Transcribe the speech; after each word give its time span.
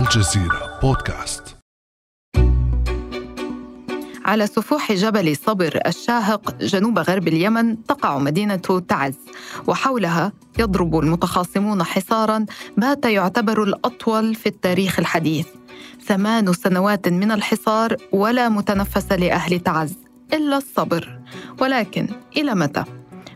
الجزيرة 0.00 0.78
بودكاست. 0.82 1.56
على 4.24 4.46
سفوح 4.46 4.92
جبل 4.92 5.36
صبر 5.36 5.80
الشاهق 5.86 6.54
جنوب 6.60 6.98
غرب 6.98 7.28
اليمن 7.28 7.84
تقع 7.84 8.18
مدينة 8.18 8.82
تعز 8.88 9.14
وحولها 9.66 10.32
يضرب 10.58 10.98
المتخاصمون 10.98 11.82
حصارا 11.82 12.46
بات 12.76 13.04
يعتبر 13.04 13.62
الأطول 13.62 14.34
في 14.34 14.46
التاريخ 14.46 14.98
الحديث. 14.98 15.46
ثمان 16.06 16.52
سنوات 16.52 17.08
من 17.08 17.32
الحصار 17.32 17.96
ولا 18.12 18.48
متنفس 18.48 19.12
لأهل 19.12 19.60
تعز 19.60 19.94
إلا 20.32 20.56
الصبر. 20.56 21.18
ولكن 21.60 22.08
إلى 22.36 22.54
متى؟ 22.54 22.84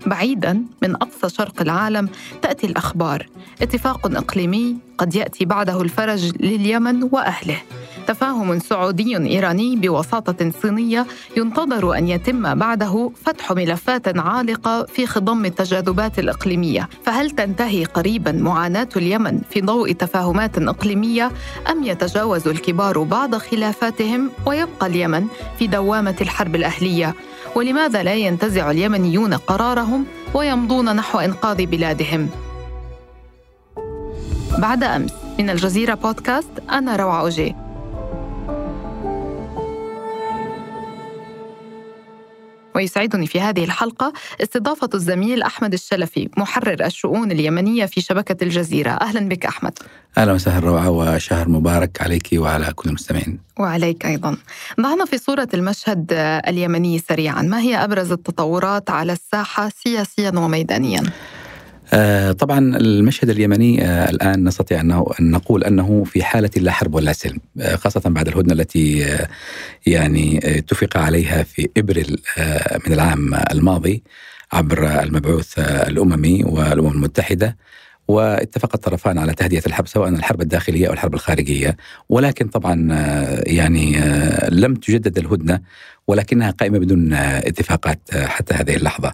بعيدا 0.07 0.63
من 0.83 0.95
أقصى 0.95 1.37
شرق 1.37 1.63
العالم 1.63 2.09
تأتي 2.43 2.67
الأخبار. 2.67 3.27
اتفاق 3.63 4.07
إقليمي 4.07 4.77
قد 4.99 5.15
يأتي 5.15 5.45
بعده 5.45 5.83
الفرج 5.83 6.33
لليمن 6.41 7.03
وأهله. 7.13 7.63
تفاهم 8.07 8.59
سعودي 8.59 9.17
إيراني 9.17 9.77
بوساطة 9.77 10.51
صينية 10.63 11.07
ينتظر 11.37 11.99
أن 11.99 12.09
يتم 12.09 12.55
بعده 12.55 13.11
فتح 13.25 13.53
ملفات 13.53 14.19
عالقة 14.19 14.85
في 14.85 15.07
خضم 15.07 15.45
التجاذبات 15.45 16.19
الإقليمية. 16.19 16.89
فهل 17.05 17.31
تنتهي 17.31 17.85
قريبا 17.85 18.33
معاناة 18.33 18.89
اليمن 18.97 19.41
في 19.51 19.61
ضوء 19.61 19.93
تفاهمات 19.93 20.59
إقليمية؟ 20.59 21.31
أم 21.71 21.85
يتجاوز 21.85 22.49
الكبار 22.49 23.03
بعض 23.03 23.35
خلافاتهم 23.35 24.31
ويبقى 24.47 24.87
اليمن 24.87 25.27
في 25.59 25.67
دوامة 25.67 26.17
الحرب 26.21 26.55
الأهلية؟ 26.55 27.15
ولماذا 27.57 28.03
لا 28.03 28.15
ينتزع 28.15 28.71
اليمنيون 28.71 29.35
قرارهم 29.35 30.07
ويمضون 30.35 30.97
نحو 30.97 31.19
إنقاذ 31.19 31.67
بلادهم؟ 31.67 32.29
بعد 34.59 34.83
أمس 34.83 35.13
من 35.39 35.51
الجزيرة 35.51 35.95
بودكاست 35.95 36.51
أنا 36.71 36.97
روعه 36.97 37.21
أوجي. 37.21 37.64
ويسعدني 42.75 43.27
في 43.27 43.41
هذه 43.41 43.65
الحلقة 43.65 44.13
استضافة 44.43 44.89
الزميل 44.95 45.43
أحمد 45.43 45.73
الشلفي 45.73 46.29
محرر 46.37 46.85
الشؤون 46.85 47.33
اليمنية 47.33 47.87
في 47.87 48.01
شبكة 48.01 48.45
الجزيرة. 48.45 48.91
أهلا 48.91 49.29
بك 49.29 49.47
أحمد. 49.47 49.79
أهلا 50.19 50.33
وسهلا 50.33 50.67
روعة 50.67 50.91
وشهر 50.91 51.49
مبارك 51.49 52.03
عليك 52.03 52.29
وعلى 52.33 52.73
كل 52.75 52.89
المستمعين. 52.89 53.39
وعليك 53.59 54.07
أيضا. 54.07 54.37
ضعنا 54.81 55.05
في 55.05 55.19
صورة 55.19 55.49
المشهد 55.55 56.07
اليمني 56.49 56.99
سريعا. 56.99 57.43
ما 57.43 57.61
هي 57.61 57.85
أبرز 57.85 58.13
التطورات 58.13 58.91
على 58.91 59.13
الساحة 59.13 59.69
سياسيا 59.85 60.33
وميدانيا؟ 60.37 61.03
آه، 61.95 62.33
طبعا 62.33 62.59
المشهد 62.59 63.31
اليمني 63.31 63.85
آه، 63.85 64.11
الآن 64.11 64.45
نستطيع 64.45 64.81
انه 64.81 65.07
أن 65.21 65.31
نقول 65.31 65.65
أنه 65.65 66.05
في 66.05 66.23
حالة 66.25 66.51
لا 66.57 66.73
حرب 66.73 66.95
ولا 66.95 67.13
سلم 67.13 67.39
آه، 67.61 67.77
خاصة 67.77 68.01
بعد 68.11 68.29
الهدنة 68.29 68.53
التي 68.53 69.17
يعني 69.87 70.41
اتفق 70.59 70.97
عليها 70.97 71.43
في 71.43 71.69
إبريل 71.77 72.23
من 72.87 72.93
العام 72.93 73.35
الماضي 73.35 74.03
عبر 74.53 75.03
المبعوث 75.03 75.59
الأممي 75.59 76.45
والأمم 76.45 76.91
المتحدة 76.93 77.57
واتفق 78.09 78.71
الطرفان 78.75 79.19
على 79.19 79.35
تهدئة 79.35 79.63
الحرب 79.67 79.87
سواء 79.87 80.09
الحرب 80.09 80.41
الداخلية 80.41 80.89
أو 80.89 80.93
الحرب 80.93 81.15
الخارجية. 81.15 81.77
ولكن 82.09 82.49
طبعا 82.49 82.89
يعني 83.47 83.97
لم 84.49 84.75
تجدد 84.75 85.19
الهدنة 85.19 85.61
ولكنها 86.09 86.51
قائمة 86.51 86.79
بدون 86.79 87.13
اتفاقات 87.15 88.01
حتى 88.15 88.55
هذه 88.55 88.77
اللحظة. 88.77 89.13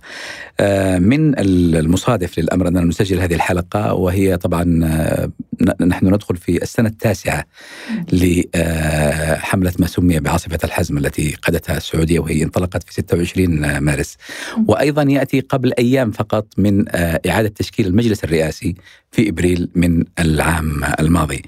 من 0.99 1.39
المصادف 1.39 2.39
للأمر 2.39 2.69
أننا 2.69 2.81
نسجل 2.81 3.21
هذه 3.21 3.35
الحلقة 3.35 3.95
وهي 3.95 4.37
طبعا 4.37 4.65
نحن 5.81 6.07
ندخل 6.07 6.37
في 6.37 6.63
السنة 6.63 6.89
التاسعة 6.89 7.45
لحمله 8.13 9.73
ما 9.79 9.87
سمي 9.87 10.21
بعاصفة 10.21 10.59
الحزم 10.65 10.99
التي 10.99 11.37
قادتها 11.43 11.77
السعودية 11.77 12.19
وهي 12.19 12.43
انطلقت 12.43 12.83
في 12.83 12.93
26 12.93 13.79
مارس. 13.79 14.17
وأيضا 14.67 15.03
يأتي 15.03 15.41
قبل 15.41 15.73
أيام 15.79 16.11
فقط 16.11 16.47
من 16.57 16.85
إعادة 17.27 17.49
تشكيل 17.49 17.87
المجلس 17.87 18.25
الرئاسي 18.25 18.75
في 19.11 19.29
إبريل 19.29 19.69
من 19.75 20.05
العام 20.19 20.85
الماضي. 21.01 21.43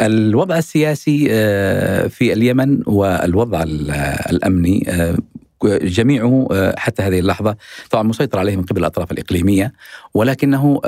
الوضع 0.00 0.58
السياسي 0.58 1.26
آه، 1.30 2.06
في 2.06 2.32
اليمن 2.32 2.82
والوضع 2.86 3.62
الأمني 4.30 4.84
آه، 4.88 5.16
جميعه 5.66 6.48
آه، 6.52 6.74
حتى 6.78 7.02
هذه 7.02 7.18
اللحظة 7.18 7.56
طبعا 7.90 8.02
مسيطر 8.02 8.38
عليه 8.38 8.56
من 8.56 8.62
قبل 8.62 8.80
الأطراف 8.80 9.12
الإقليمية 9.12 9.72
ولكنه 10.14 10.80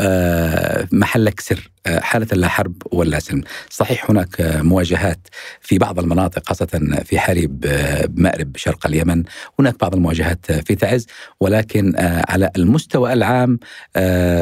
محلك 0.92 1.41
سر 1.41 1.70
حالة 1.87 2.26
لا 2.32 2.48
حرب 2.48 2.82
ولا 2.92 3.19
سلم. 3.19 3.42
صحيح 3.70 4.10
هناك 4.10 4.37
مواجهات 4.41 5.28
في 5.60 5.78
بعض 5.78 5.98
المناطق 5.98 6.48
خاصة 6.48 7.00
في 7.04 7.19
حليب 7.19 7.66
مأرب 8.14 8.56
شرق 8.56 8.87
اليمن. 8.87 9.25
هناك 9.59 9.81
بعض 9.81 9.94
المواجهات 9.94 10.53
في 10.53 10.75
تعز 10.75 11.06
ولكن 11.41 11.93
على 12.28 12.50
المستوى 12.56 13.12
العام 13.12 13.58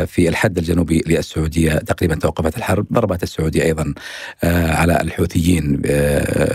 في 0.06 0.28
الحد 0.28 0.58
الجنوبي 0.58 1.02
للسعودية 1.06 1.72
تقريبا 1.72 2.14
توقفت 2.14 2.56
الحرب 2.56 2.86
ضربات 2.92 3.22
السعودية 3.22 3.62
أيضا 3.62 3.94
على 4.44 5.00
الحوثيين 5.00 5.82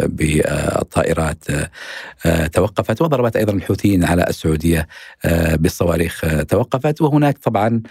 بالطائرات 0.07 1.44
توقفت 2.53 3.01
وضربت 3.01 3.35
أيضا 3.35 3.53
الحوثيين 3.69 4.06
على 4.06 4.25
السعودية 4.30 4.88
بالصواريخ 5.53 6.25
توقفت. 6.47 7.02
وهناك 7.02 7.38
طبعا 7.38 7.81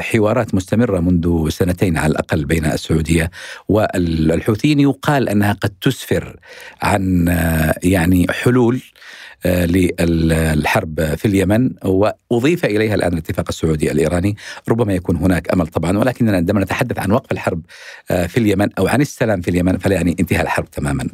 حوارات 0.00 0.54
مستمرة 0.54 1.00
منذ 1.00 1.48
سنتين 1.48 1.98
على 1.98 2.10
الأقل 2.10 2.44
بين 2.44 2.64
السعودية 2.64 3.30
والحوثيين. 3.68 4.80
يقال 4.80 5.28
أنها 5.28 5.52
قد 5.52 5.70
تسفر 5.80 6.36
عن 6.82 7.26
يعني 7.82 8.26
حلول 8.30 8.74
آه، 8.76 9.33
للحرب 9.46 11.14
في 11.14 11.24
اليمن 11.24 11.70
وأضيف 11.84 12.64
إليها 12.64 12.94
الآن 12.94 13.12
الاتفاق 13.12 13.46
السعودي 13.48 13.92
الإيراني 13.92 14.36
ربما 14.68 14.94
يكون 14.94 15.16
هناك 15.16 15.52
أمل 15.52 15.66
طبعا 15.66 15.98
ولكننا 15.98 16.36
عندما 16.36 16.60
نتحدث 16.60 16.98
عن 16.98 17.12
وقف 17.12 17.32
الحرب 17.32 17.62
آه، 18.10 18.26
في 18.26 18.36
اليمن 18.36 18.68
أو 18.78 18.88
عن 18.88 19.00
السلام 19.00 19.40
في 19.40 19.50
اليمن 19.50 19.78
فلا 19.78 19.94
يعني 19.94 20.16
انتهاء 20.20 20.42
الحرب 20.42 20.70
تماما. 20.70 21.08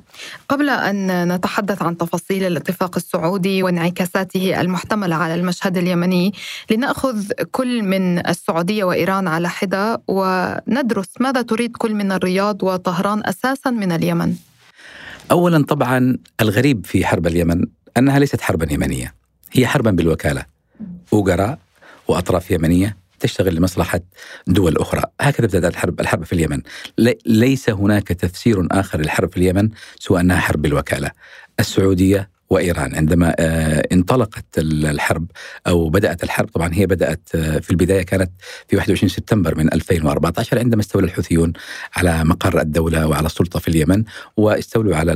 قبل 0.49 0.71
أن 0.71 1.33
نتحدث 1.35 1.83
عن 1.83 1.97
تفاصيل 1.97 2.45
الاتفاق 2.45 2.97
السعودي 2.97 3.63
وانعكاساته 3.63 4.61
المحتملة 4.61 5.17
على 5.17 5.35
المشهد 5.35 5.77
اليمني 5.77 6.33
لنأخذ 6.71 7.33
كل 7.51 7.83
من 7.83 8.27
السعودية 8.27 8.85
وإيران 8.85 9.29
على 9.29 9.49
حدة 9.49 10.03
وندرس 10.09 11.09
ماذا 11.21 11.43
تريد 11.43 11.77
كل 11.77 11.95
من 11.95 12.13
الرياض 12.13 12.63
وطهران 12.63 13.23
أساسا 13.25 13.71
من 13.71 13.93
اليمن. 13.93 14.35
اولا 15.31 15.65
طبعا 15.65 16.19
الغريب 16.41 16.87
في 16.87 17.07
حرب 17.07 17.27
اليمن 17.27 17.67
أنها 17.97 18.19
ليست 18.19 18.41
حربا 18.41 18.73
يمنية 18.73 19.15
هي 19.53 19.67
حربا 19.67 19.91
بالوكالة. 19.91 20.45
أوغراء 21.12 21.59
وأطراف 22.09 22.51
يمنية 22.51 22.97
تشتغل 23.21 23.55
لمصلحة 23.55 24.01
دول 24.47 24.77
أخرى. 24.77 25.03
هكذا 25.21 25.47
بدأت 25.47 25.73
الحرب 25.73 26.01
الحرب 26.01 26.25
في 26.25 26.33
اليمن. 26.33 26.62
ليس 27.27 27.71
هناك 27.71 28.09
تفسير 28.09 28.67
آخر 28.71 29.01
للحرب 29.01 29.31
في 29.31 29.37
اليمن 29.37 29.71
سوى 29.99 30.21
أنها 30.21 30.41
حرب 30.41 30.62
بالوكالة. 30.62 31.11
السعودية 31.61 32.31
وإيران. 32.50 32.94
عندما 32.94 33.34
آه، 33.38 33.83
انطلقت 33.93 34.44
الحرب 34.59 35.27
أو 35.66 35.88
بدأت 35.88 36.25
الحرب 36.25 36.49
طبعا 36.49 36.75
هي 36.75 36.87
بدأت 36.87 37.28
آه، 37.34 37.59
في 37.59 37.71
البداية 37.71 38.03
كانت 38.03 38.31
في 38.69 38.77
21 38.77 39.09
سبتمبر 39.09 39.59
من 39.59 39.72
2014 39.72 40.59
عندما 40.59 40.81
استولى 40.81 41.06
الحوثيون 41.06 41.53
على 41.97 42.25
مقر 42.25 42.60
الدولة 42.60 43.06
وعلى 43.06 43.27
السلطة 43.27 43.59
في 43.59 43.69
اليمن 43.69 44.05
واستولوا 44.37 44.97
على 44.97 45.12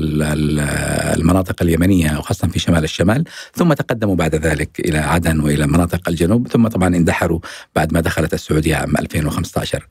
المناطق 1.17 1.63
اليمنية 1.63 2.19
وخاصة 2.19 2.49
في 2.49 2.59
شمال 2.59 2.85
الشمال 2.85 3.25
ثم 3.55 3.73
تقدموا 3.73 4.17
بعد 4.17 4.35
ذلك 4.35 4.81
إلى 4.81 4.99
عدن 4.99 5.41
وإلى 5.41 5.67
مناطق 5.67 6.09
الجنوب 6.09 6.49
ثم 6.49 6.69
طبعا 6.69 6.97
اندحروا 6.97 7.41
بعد 7.77 7.93
ما 7.93 8.01
دخلت 8.01 8.35
السعودية 8.35 8.77
عام 8.77 8.97
2015 8.97 9.89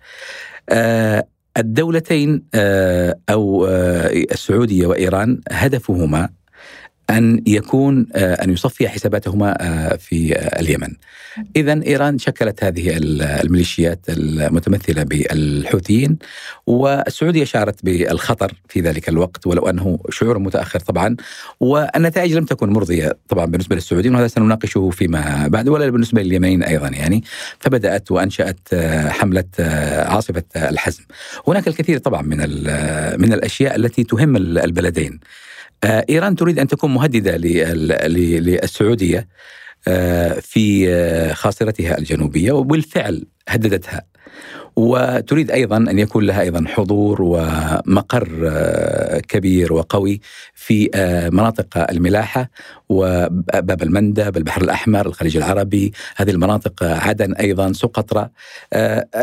آه، 0.70 1.28
الدولتين 1.58 2.44
أو 3.30 3.68
السعودية 4.32 4.88
وإيران 4.88 5.42
هدفهما 5.52 6.30
أن 7.10 7.42
يكون 7.48 8.08
آه، 8.16 8.34
أن 8.34 8.50
يصفي 8.50 8.90
حساباتهما 8.90 9.58
آه، 9.62 9.96
في 9.96 10.36
آه، 10.36 10.60
اليمن. 10.60 10.94
اذا 11.56 11.82
إيران 11.86 12.18
شكلت 12.18 12.64
هذه 12.64 12.98
الميليشيات 12.98 14.00
المتمثلة 14.10 15.04
بالحوثيين 15.04 16.18
والسعودية 16.68 17.44
شعرت 17.44 17.86
بالخطر 17.86 18.54
في 18.70 18.82
ذلك 18.82 19.10
الوقت 19.10 19.48
ولو 19.48 19.70
أنه 19.70 20.00
شعور 20.10 20.40
متأخر 20.40 20.80
طبعا 20.80 21.16
والنتائج 21.60 22.34
لم 22.34 22.46
تكن 22.46 22.70
مرضية 22.70 23.18
طبعا 23.30 23.46
بالنسبة 23.46 23.76
للسعوديين 23.76 24.16
وهذا 24.16 24.28
سنناقشه 24.28 24.90
فيما 24.90 25.48
بعد 25.48 25.70
ولا 25.70 25.90
بالنسبة 25.90 26.22
لليمنيين 26.22 26.64
أيضا 26.64 26.88
يعني 26.88 27.24
فبدأت 27.60 28.12
وأنشأت 28.12 28.76
حملة 29.08 29.46
عاصفة 30.06 30.44
الحزم. 30.56 31.04
هناك 31.48 31.68
الكثير 31.68 31.98
طبعا 31.98 32.22
من 32.22 32.38
من 33.22 33.34
الأشياء 33.34 33.76
التي 33.76 34.04
تهم 34.04 34.36
البلدين. 34.38 35.20
آه، 35.84 36.06
إيران 36.10 36.36
تريد 36.36 36.60
أن 36.60 36.68
تكون 36.68 36.94
مهددة 36.94 37.38
للسعودية. 38.08 39.28
في 40.42 41.34
خاصرتها 41.34 41.98
الجنوبية 41.98 42.52
وبالفعل 42.52 43.26
هددتها. 43.50 44.02
وتريد 44.76 45.52
أيضا 45.52 45.78
أن 45.78 46.00
يكون 46.00 46.26
لها 46.26 46.42
أيضا 46.42 46.66
حضور 46.68 47.22
ومقر 47.22 48.28
كبير 49.28 49.74
وقوي 49.74 50.22
في 50.54 50.90
مناطق 51.34 51.92
الملاحة 51.92 52.50
وباب 52.90 53.84
المندب، 53.84 54.38
البحر 54.38 54.62
الأحمر، 54.62 55.06
الخليج 55.06 55.38
العربي، 55.38 55.94
هذه 56.16 56.30
المناطق 56.30 56.84
عدن 56.84 57.34
أيضا، 57.34 57.74
سقطرى 57.74 58.30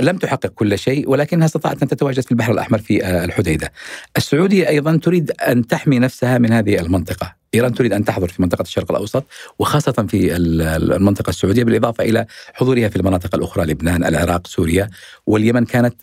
لم 0.00 0.16
تحقق 0.16 0.46
كل 0.46 0.78
شيء 0.78 1.10
ولكنها 1.10 1.46
استطاعت 1.46 1.82
أن 1.82 1.88
تتواجد 1.88 2.22
في 2.22 2.30
البحر 2.30 2.52
الأحمر 2.52 2.78
في 2.78 3.24
الحديدة. 3.24 3.72
السعودية 4.16 4.68
أيضا 4.68 4.96
تريد 4.96 5.30
أن 5.30 5.66
تحمي 5.66 5.98
نفسها 5.98 6.38
من 6.38 6.52
هذه 6.52 6.80
المنطقة، 6.80 7.39
إيران 7.54 7.74
تريد 7.74 7.92
أن 7.92 8.04
تحضر 8.04 8.28
في 8.28 8.42
منطقة 8.42 8.62
الشرق 8.62 8.90
الأوسط 8.90 9.24
وخاصة 9.58 9.92
في 9.92 10.36
المنطقة 10.36 11.30
السعودية 11.30 11.64
بالإضافة 11.64 12.04
إلى 12.04 12.26
حضورها 12.54 12.88
في 12.88 12.96
المناطق 12.96 13.34
الأخرى 13.34 13.66
لبنان، 13.66 14.04
العراق، 14.04 14.46
سوريا 14.46 14.90
واليمن 15.26 15.64
كانت 15.64 15.94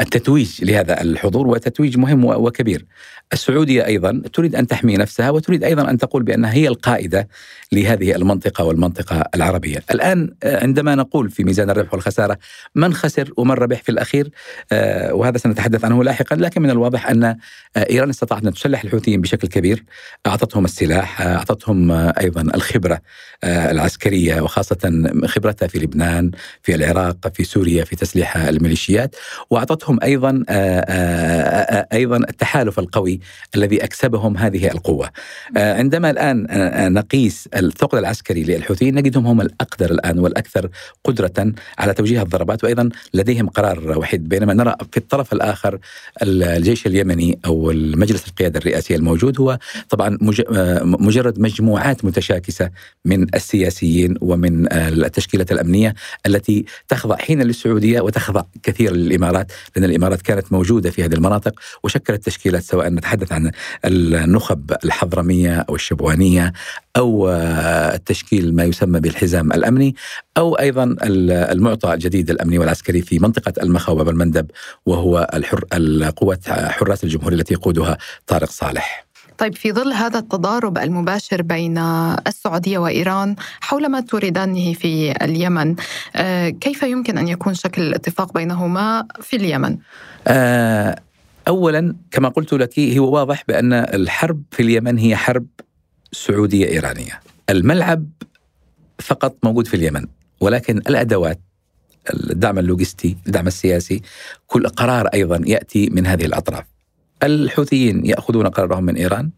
التتويج 0.00 0.64
لهذا 0.64 1.00
الحضور 1.00 1.46
وتتويج 1.46 1.98
مهم 1.98 2.24
وكبير. 2.24 2.84
السعودية 3.32 3.86
أيضا 3.86 4.22
تريد 4.32 4.54
أن 4.54 4.66
تحمي 4.66 4.96
نفسها 4.96 5.30
وتريد 5.30 5.64
أيضا 5.64 5.90
أن 5.90 5.98
تقول 5.98 6.22
بأنها 6.22 6.52
هي 6.52 6.68
القائدة 6.68 7.28
لهذه 7.72 8.14
المنطقة 8.14 8.64
والمنطقة 8.64 9.24
العربية. 9.34 9.82
الآن 9.90 10.34
عندما 10.44 10.94
نقول 10.94 11.30
في 11.30 11.44
ميزان 11.44 11.70
الربح 11.70 11.94
والخسارة 11.94 12.38
من 12.74 12.94
خسر 12.94 13.32
ومن 13.36 13.54
ربح 13.54 13.82
في 13.82 13.88
الأخير 13.88 14.30
وهذا 15.10 15.38
سنتحدث 15.38 15.84
عنه 15.84 16.04
لاحقا 16.04 16.36
لكن 16.36 16.62
من 16.62 16.70
الواضح 16.70 17.10
أن 17.10 17.36
إيران 17.76 18.08
استطاعت 18.08 18.44
أن 18.44 18.52
تسلح 18.52 18.84
الحوثيين 18.84 19.20
بشكل 19.20 19.48
كبير 19.48 19.84
أعطتهم 20.26 20.64
السلاح 20.64 21.20
أعطتهم 21.20 21.90
أيضا 21.92 22.40
الخبرة 22.40 23.00
العسكرية 23.44 24.40
وخاصة 24.40 25.10
خبرتها 25.26 25.66
في 25.68 25.78
لبنان 25.78 26.30
في 26.62 26.74
العراق 26.74 27.32
في 27.34 27.44
سوريا 27.44 27.84
في 27.84 27.96
تسليح 27.96 28.36
الميليشيات 28.36 29.16
وأعطتهم 29.50 29.98
أيضا 30.02 30.44
أيضا 31.92 32.16
التحالف 32.16 32.78
القوي 32.78 33.20
الذي 33.56 33.84
أكسبهم 33.84 34.36
هذه 34.36 34.70
القوة. 34.70 35.10
عندما 35.56 36.10
الآن 36.10 36.46
نقيس 36.92 37.48
الثقل 37.56 37.98
العسكري 37.98 38.42
للحوثيين 38.42 38.94
نجدهم 38.94 39.26
هم 39.26 39.40
الأقدر 39.40 39.90
الآن 39.90 40.18
والأكثر 40.18 40.68
قدرة 41.04 41.52
على 41.78 41.94
توجيه 41.94 42.22
الضربات 42.22 42.64
وأيضا 42.64 42.88
لديهم 43.14 43.48
قرار 43.48 43.98
وحيد 43.98 44.28
بينما 44.28 44.54
نرى 44.54 44.74
في 44.92 44.96
الطرف 44.96 45.32
الآخر 45.32 45.78
الجيش 46.22 46.86
اليمني 46.86 47.38
أو 47.46 47.70
المجلس 47.70 48.28
القياده 48.28 48.58
الرئاسي 48.58 48.94
الموجود 48.94 49.40
هو 49.40 49.58
طبعا 49.88 50.18
مجرد 50.82 51.38
مجموعات 51.40 52.04
متشاكسة 52.04 52.70
من 53.04 53.34
السياسيين 53.34 54.14
ومن 54.20 54.72
التشكيلات 54.72 55.52
الأمنية 55.52 55.94
التي 56.26 56.64
تخضع 56.88 57.16
حين 57.16 57.42
للسعودية 57.42 58.00
وتخضع 58.00 58.42
كثيرا 58.62 58.94
للإمارات 58.94 59.52
لأن 59.76 59.84
الإمارات 59.84 60.22
كانت 60.22 60.52
موجودة 60.52 60.90
في 60.90 61.04
هذه 61.04 61.14
المناطق 61.14 61.60
وشكلت 61.82 62.24
تشكيلات 62.24 62.62
سواء 62.62 62.88
نتحدث 62.88 63.32
عن 63.32 63.50
النخب 63.84 64.72
الحضرمية 64.84 65.58
أو 65.68 65.74
الشبوانية 65.74 66.52
أو 66.96 67.28
التشكيل 67.28 68.54
ما 68.54 68.64
يسمى 68.64 69.00
بالحزام 69.00 69.52
الأمني 69.52 69.94
أو 70.36 70.54
أيضا 70.54 70.96
المعطى 71.02 71.94
الجديد 71.94 72.30
الأمني 72.30 72.58
والعسكري 72.58 73.02
في 73.02 73.18
منطقة 73.18 73.52
المخا 73.62 73.92
وباب 73.92 74.08
المندب 74.08 74.50
وهو 74.86 75.30
الحر 75.34 75.64
القوات 75.72 76.50
حراس 76.50 77.04
الجمهوريه 77.04 77.36
التي 77.36 77.54
يقودها 77.54 77.98
طارق 78.26 78.50
صالح. 78.50 79.07
طيب 79.38 79.54
في 79.54 79.72
ظل 79.72 79.92
هذا 79.92 80.18
التضارب 80.18 80.78
المباشر 80.78 81.42
بين 81.42 81.78
السعودية 82.26 82.78
وإيران 82.78 83.36
حول 83.60 83.88
ما 83.88 84.00
تريدانه 84.00 84.72
في 84.72 85.12
اليمن 85.24 85.76
كيف 86.60 86.82
يمكن 86.82 87.18
أن 87.18 87.28
يكون 87.28 87.54
شكل 87.54 87.82
الاتفاق 87.82 88.32
بينهما 88.32 89.06
في 89.20 89.36
اليمن؟ 89.36 89.78
أولا 91.48 91.94
كما 92.10 92.28
قلت 92.28 92.52
لك 92.52 92.78
هو 92.78 93.14
واضح 93.14 93.44
بأن 93.48 93.72
الحرب 93.72 94.42
في 94.50 94.62
اليمن 94.62 94.98
هي 94.98 95.16
حرب 95.16 95.46
سعودية 96.12 96.68
إيرانية 96.68 97.20
الملعب 97.50 98.06
فقط 98.98 99.36
موجود 99.42 99.66
في 99.66 99.74
اليمن 99.74 100.06
ولكن 100.40 100.78
الأدوات 100.78 101.40
الدعم 102.14 102.58
اللوجستي 102.58 103.16
الدعم 103.26 103.46
السياسي 103.46 104.02
كل 104.46 104.68
قرار 104.68 105.06
أيضا 105.06 105.40
يأتي 105.46 105.90
من 105.90 106.06
هذه 106.06 106.24
الأطراف 106.24 106.64
الحوثيين 107.22 108.06
يأخذون 108.06 108.46
قرارهم 108.46 108.84
من 108.84 108.96
إيران. 108.96 109.30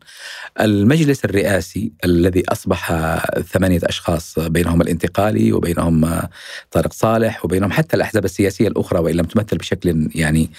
المجلس 0.61 1.25
الرئاسي 1.25 1.93
الذي 2.05 2.43
أصبح 2.49 2.93
ثمانية 3.53 3.81
أشخاص 3.83 4.39
بينهم 4.39 4.83
الانتقالي 4.83 5.53
وبينهم 5.53 6.23
طارق 6.71 6.93
صالح 6.93 7.45
وبينهم 7.45 7.73
حتى 7.73 7.97
الأحزاب 7.97 8.25
السياسية 8.25 8.69
الأخرى 8.69 8.99
وإن 8.99 9.15
لم 9.15 9.25
تمثل 9.25 9.57
بشكل 9.57 10.09
يعني 10.15 10.51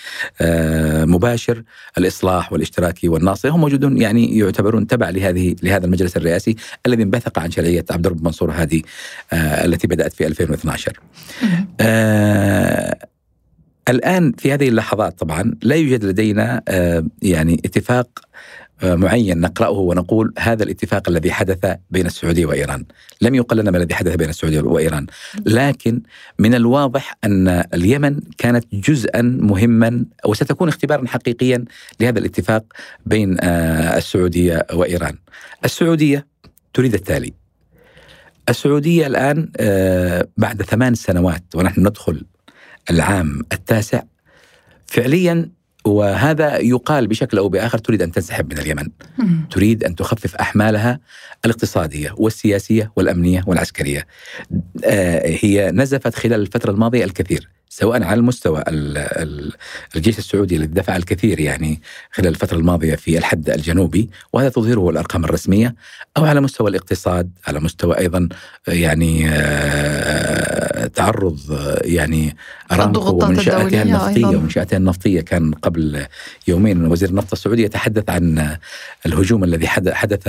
مباشر 1.05 1.63
الإصلاح 1.97 2.53
والاشتراكي 2.53 3.09
والناصري 3.09 3.51
هم 3.51 3.61
موجودون 3.61 4.01
يعني 4.01 4.37
يعتبرون 4.37 4.87
تبع 4.87 5.09
لهذه 5.09 5.55
لهذا 5.63 5.85
المجلس 5.85 6.17
الرئاسي 6.17 6.55
الذي 6.85 7.03
انبثق 7.03 7.39
عن 7.39 7.51
شرعية 7.51 7.85
عبد 7.91 8.05
الرب 8.05 8.23
منصور 8.23 8.51
هذه 8.51 8.81
التي 9.33 9.87
بدأت 9.87 10.13
في 10.13 10.27
2012 10.27 10.99
الآن 13.91 14.31
في 14.37 14.53
هذه 14.53 14.67
اللحظات 14.67 15.19
طبعا 15.19 15.55
لا 15.61 15.75
يوجد 15.75 16.05
لدينا 16.05 16.61
يعني 17.21 17.61
اتفاق 17.65 18.19
معين 18.83 19.39
نقرأه 19.39 19.69
ونقول 19.69 20.33
هذا 20.39 20.63
الاتفاق 20.63 21.09
الذي 21.09 21.31
حدث 21.31 21.75
بين 21.89 22.05
السعودية 22.05 22.45
وإيران، 22.45 22.85
لم 23.21 23.35
يقل 23.35 23.57
لنا 23.57 23.71
ما 23.71 23.77
الذي 23.77 23.95
حدث 23.95 24.15
بين 24.15 24.29
السعودية 24.29 24.61
وإيران، 24.61 25.05
لكن 25.45 26.01
من 26.39 26.55
الواضح 26.55 27.17
أن 27.23 27.63
اليمن 27.73 28.19
كانت 28.37 28.75
جزءا 28.75 29.21
مهما 29.21 30.05
وستكون 30.25 30.67
اختبارا 30.67 31.07
حقيقيا 31.07 31.65
لهذا 31.99 32.19
الاتفاق 32.19 32.63
بين 33.05 33.37
السعودية 33.43 34.65
وإيران. 34.73 35.17
السعودية 35.65 36.27
تريد 36.73 36.93
التالي. 36.93 37.33
السعودية 38.49 39.07
الآن 39.07 39.49
بعد 40.37 40.61
ثمان 40.61 40.95
سنوات 40.95 41.43
ونحن 41.55 41.81
ندخل 41.81 42.25
العام 42.89 43.41
التاسع 43.53 44.01
فعليا 44.87 45.49
وهذا 45.85 46.57
يقال 46.57 47.07
بشكل 47.07 47.37
أو 47.37 47.49
بآخر 47.49 47.77
تريد 47.77 48.01
أن 48.01 48.11
تنسحب 48.11 48.53
من 48.53 48.59
اليمن. 48.59 48.87
تريد 49.51 49.83
أن 49.83 49.95
تخفف 49.95 50.35
أحمالها 50.35 50.99
الاقتصادية 51.45 52.15
والسياسية 52.17 52.91
والأمنية 52.95 53.43
والعسكرية. 53.47 54.07
هي 55.43 55.71
نزفت 55.73 56.15
خلال 56.15 56.41
الفترة 56.41 56.71
الماضية 56.71 57.03
الكثير 57.03 57.49
سواء 57.69 58.03
على 58.03 58.19
المستوى 58.19 58.63
الجيش 59.95 60.17
السعودي 60.17 60.55
الذي 60.55 60.67
دفع 60.67 60.95
الكثير 60.95 61.39
يعني 61.39 61.81
خلال 62.11 62.27
الفترة 62.27 62.57
الماضية 62.57 62.95
في 62.95 63.17
الحد 63.17 63.49
الجنوبي 63.49 64.09
وهذا 64.33 64.49
تظهره 64.49 64.89
الأرقام 64.89 65.25
الرسمية 65.25 65.75
أو 66.17 66.25
على 66.25 66.41
مستوى 66.41 66.69
الاقتصاد 66.69 67.31
على 67.47 67.59
مستوى 67.59 67.97
أيضا 67.97 68.29
يعني 68.67 69.29
تعرض 70.95 71.39
يعني 71.81 72.35
أرامكو 72.71 73.25
ومنشآتها 73.25 73.83
النفطية 73.83 74.25
ومنشآتها 74.25 74.77
النفطية 74.77 75.21
كان 75.21 75.53
قبل 75.53 76.05
يومين. 76.47 76.85
وزير 76.85 77.09
النفط 77.09 77.31
السعودي 77.31 77.63
يتحدث 77.63 78.09
عن 78.09 78.57
الهجوم 79.05 79.43
الذي 79.43 79.67
حدث 79.67 80.23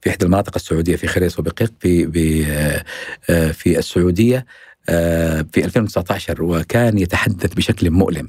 في 0.00 0.10
إحدى 0.10 0.24
المناطق 0.24 0.52
السعودية 0.56 0.96
في 0.96 1.06
خريص 1.06 1.38
وبقيق 1.38 1.72
في 1.80 2.06
في 3.52 3.78
السعودية. 3.78 4.46
في 5.52 5.64
2019 5.64 6.42
وكان 6.42 6.98
يتحدث 6.98 7.54
بشكل 7.54 7.90
مؤلم. 7.90 8.28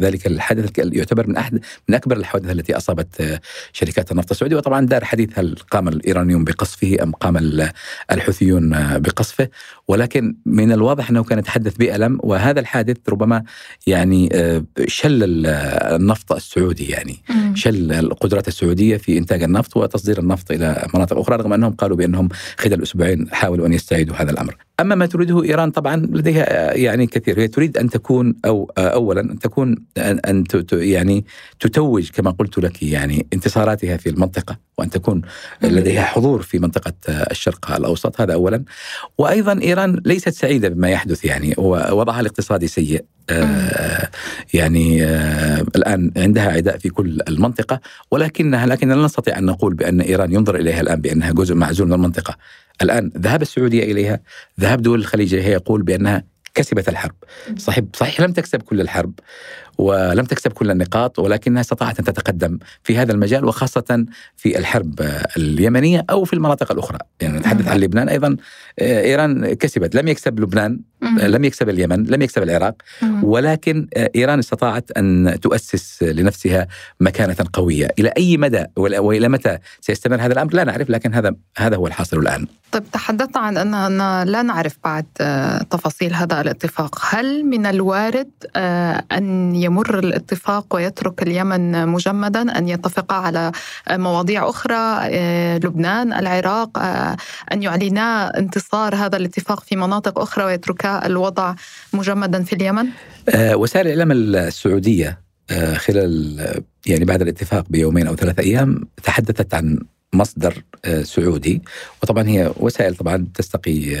ذلك 0.00 0.26
الحدث 0.26 0.70
يعتبر 0.78 1.26
من 1.26 1.36
احد 1.36 1.60
من 1.88 1.94
أكبر 1.94 2.16
الحوادث 2.16 2.50
التي 2.50 2.76
أصابت 2.76 3.40
شركات 3.72 4.12
النفط 4.12 4.30
السعوديه 4.30 4.56
وطبعا 4.56 4.86
دار 4.86 5.04
حديث 5.04 5.38
هل 5.38 5.56
قام 5.70 5.88
الإيرانيون 5.88 6.44
بقصفه 6.44 6.96
أم 7.02 7.12
قام 7.12 7.62
الحوثيون 8.12 8.98
بقصفه. 8.98 9.48
ولكن 9.88 10.36
من 10.46 10.72
الواضح 10.72 11.10
أنه 11.10 11.24
كان 11.24 11.38
يتحدث 11.38 11.76
بألم 11.76 12.18
وهذا 12.22 12.60
الحادث 12.60 12.96
ربما 13.08 13.42
يعني 13.86 14.28
شل 14.86 15.46
النفط 15.46 16.32
السعودي 16.32 16.88
يعني. 16.88 17.16
شل 17.54 17.92
القدرات 17.92 18.48
السعودية 18.48 18.96
في 18.96 19.18
إنتاج 19.18 19.42
النفط 19.42 19.76
وتصدير 19.76 20.18
النفط 20.18 20.50
إلى 20.50 20.86
مناطق 20.94 21.18
أخرى 21.18 21.36
رغم 21.36 21.52
أنهم 21.52 21.72
قالوا 21.72 21.96
بأنهم 21.96 22.28
خلال 22.58 22.82
أسبوعين 22.82 23.28
حاولوا 23.32 23.66
أن 23.66 23.72
يستعيدوا 23.72 24.16
هذا 24.16 24.30
الأمر. 24.30 24.65
أما 24.80 24.94
ما 24.94 25.06
تريده 25.06 25.44
إيران 25.44 25.70
طبعا 25.70 25.96
لديها 25.96 26.74
يعني 26.74 27.06
كثير. 27.06 27.40
هي 27.40 27.48
تريد 27.48 27.78
أن 27.78 27.90
تكون 27.90 28.34
أو 28.44 28.72
اولا 28.78 29.20
أن 29.20 29.38
تكون 29.38 29.76
أن 29.98 30.44
يعني 30.72 31.24
تتوج 31.60 32.10
كما 32.10 32.30
قلت 32.30 32.58
لك 32.58 32.82
يعني 32.82 33.26
انتصاراتها 33.32 33.96
في 33.96 34.08
المنطقة 34.08 34.58
وأن 34.78 34.90
تكون 34.90 35.22
لديها 35.62 36.02
حضور 36.02 36.42
في 36.42 36.58
منطقة 36.58 36.92
الشرق 37.08 37.70
الأوسط. 37.70 38.20
هذا 38.20 38.34
اولا. 38.34 38.64
وأيضا 39.18 39.60
إيران 39.62 40.00
ليست 40.04 40.28
سعيدة 40.28 40.68
بما 40.68 40.90
يحدث 40.90 41.24
يعني 41.24 41.54
ووضعها 41.58 42.20
الاقتصادي 42.20 42.66
سيء 42.66 43.04
آه 43.30 44.10
يعني 44.54 45.04
آه 45.04 45.66
الآن 45.76 46.12
عندها 46.16 46.52
عداء 46.52 46.78
في 46.78 46.88
كل 46.88 47.20
المنطقة 47.28 47.80
ولكنها 48.10 48.66
لكن 48.66 48.88
لا 48.88 49.04
نستطيع 49.04 49.38
أن 49.38 49.44
نقول 49.44 49.74
بأن 49.74 50.00
إيران 50.00 50.32
ينظر 50.32 50.56
إليها 50.56 50.80
الآن 50.80 51.00
بأنها 51.00 51.32
جزء 51.32 51.54
معزول 51.54 51.86
من 51.86 51.92
المنطقة. 51.92 52.36
الآن 52.82 53.12
ذهاب 53.16 53.42
السعودية 53.42 53.92
إليها 53.92 54.20
ذهاب 54.60 54.82
دول 54.82 54.98
الخليج 54.98 55.34
هي 55.34 55.52
يقول 55.52 55.82
بأنها 55.82 56.24
كسبت 56.54 56.88
الحرب. 56.88 57.14
صحيح 57.58 57.84
صحيح 57.94 58.20
لم 58.20 58.32
تكسب 58.32 58.62
كل 58.62 58.80
الحرب. 58.80 59.12
ولم 59.78 60.24
تكسب 60.24 60.52
كل 60.52 60.70
النقاط 60.70 61.18
ولكنها 61.18 61.60
استطاعت 61.60 61.98
أن 61.98 62.04
تتقدم 62.04 62.58
في 62.82 62.98
هذا 62.98 63.12
المجال 63.12 63.44
وخاصة 63.44 64.06
في 64.36 64.58
الحرب 64.58 65.00
اليمنية 65.36 66.04
أو 66.10 66.24
في 66.24 66.32
المناطق 66.32 66.72
الأخرى، 66.72 66.98
يعني 67.20 67.38
نتحدث 67.38 67.68
عن 67.68 67.78
لبنان 67.78 68.08
أيضا. 68.08 68.36
آه، 68.78 69.00
إيران 69.00 69.54
كسبت 69.54 69.94
لم 69.94 70.08
يكسب 70.08 70.40
لبنان 70.40 70.80
لم 71.22 71.44
يكسب 71.44 71.68
اليمن 71.68 72.04
لم 72.04 72.22
يكسب 72.22 72.42
العراق 72.42 72.74
ولكن 73.22 73.86
آه، 73.96 74.10
إيران 74.16 74.38
استطاعت 74.38 74.90
أن 74.90 75.38
تؤسس 75.42 76.02
لنفسها 76.02 76.66
مكانة 77.00 77.36
قوية، 77.52 77.88
إلى 77.98 78.12
أي 78.16 78.36
مدى 78.36 78.64
وإلى 78.76 79.28
متى 79.28 79.58
سيستمر 79.80 80.20
هذا 80.20 80.32
الأمر؟ 80.32 80.54
لا 80.54 80.64
نعرف 80.64 80.90
لكن 80.90 81.14
هذا 81.14 81.34
هذا 81.58 81.76
هو 81.76 81.86
الحاصل 81.86 82.18
الآن. 82.18 82.46
طيب 82.72 82.90
تحدثنا 82.92 83.38
عن 83.42 83.56
اننا 83.56 84.24
لا 84.24 84.42
نعرف 84.42 84.76
بعد 84.84 85.06
آه، 85.20 85.62
تفاصيل 85.62 86.14
هذا 86.14 86.40
الاتفاق، 86.40 86.98
هل 87.10 87.44
من 87.44 87.66
الوارد 87.66 88.30
أن 89.12 89.54
يمر 89.66 89.98
الاتفاق 89.98 90.74
ويترك 90.74 91.22
اليمن 91.22 91.88
مجمدا 91.88 92.58
أن 92.58 92.68
يتفق 92.68 93.12
على 93.12 93.52
مواضيع 93.90 94.48
أخرى 94.48 94.98
آه، 95.02 95.58
لبنان 95.58 96.12
العراق 96.12 96.78
آه، 96.78 97.16
أن 97.52 97.62
يعلنا 97.62 98.38
انتصار 98.38 98.94
هذا 98.94 99.16
الاتفاق 99.16 99.60
في 99.64 99.76
مناطق 99.76 100.18
أخرى 100.18 100.44
ويتركا 100.44 101.06
الوضع 101.06 101.54
مجمدا 101.92 102.42
في 102.42 102.52
اليمن؟ 102.52 102.86
آه، 103.28 103.56
وسائل 103.56 103.86
الإعلام 103.86 104.12
السعودية 104.12 105.26
خلال 105.76 106.38
يعني 106.86 107.04
بعد 107.04 107.22
الاتفاق 107.22 107.64
بيومين 107.68 108.06
أو 108.06 108.16
ثلاثة 108.16 108.42
أيام 108.42 108.88
تحدثت 109.02 109.54
عن 109.54 109.78
مصدر 110.12 110.62
سعودي 111.02 111.62
وطبعا 112.02 112.28
هي 112.28 112.52
وسائل 112.56 112.96
طبعا 112.96 113.26
تستقي 113.34 113.96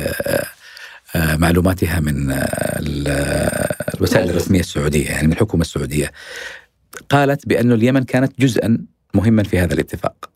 معلوماتها 1.14 2.00
من 2.00 2.34
الوسائل 3.94 4.30
الرسمية 4.30 4.60
السعودية 4.60 5.10
يعني 5.10 5.26
من 5.26 5.32
الحكومة 5.32 5.60
السعودية. 5.60 6.12
قالت 7.08 7.48
بأن 7.48 7.72
اليمن 7.72 8.02
كانت 8.02 8.40
جزءا 8.40 8.78
مهما 9.14 9.42
في 9.42 9.58
هذا 9.58 9.74
الاتفاق. 9.74 10.30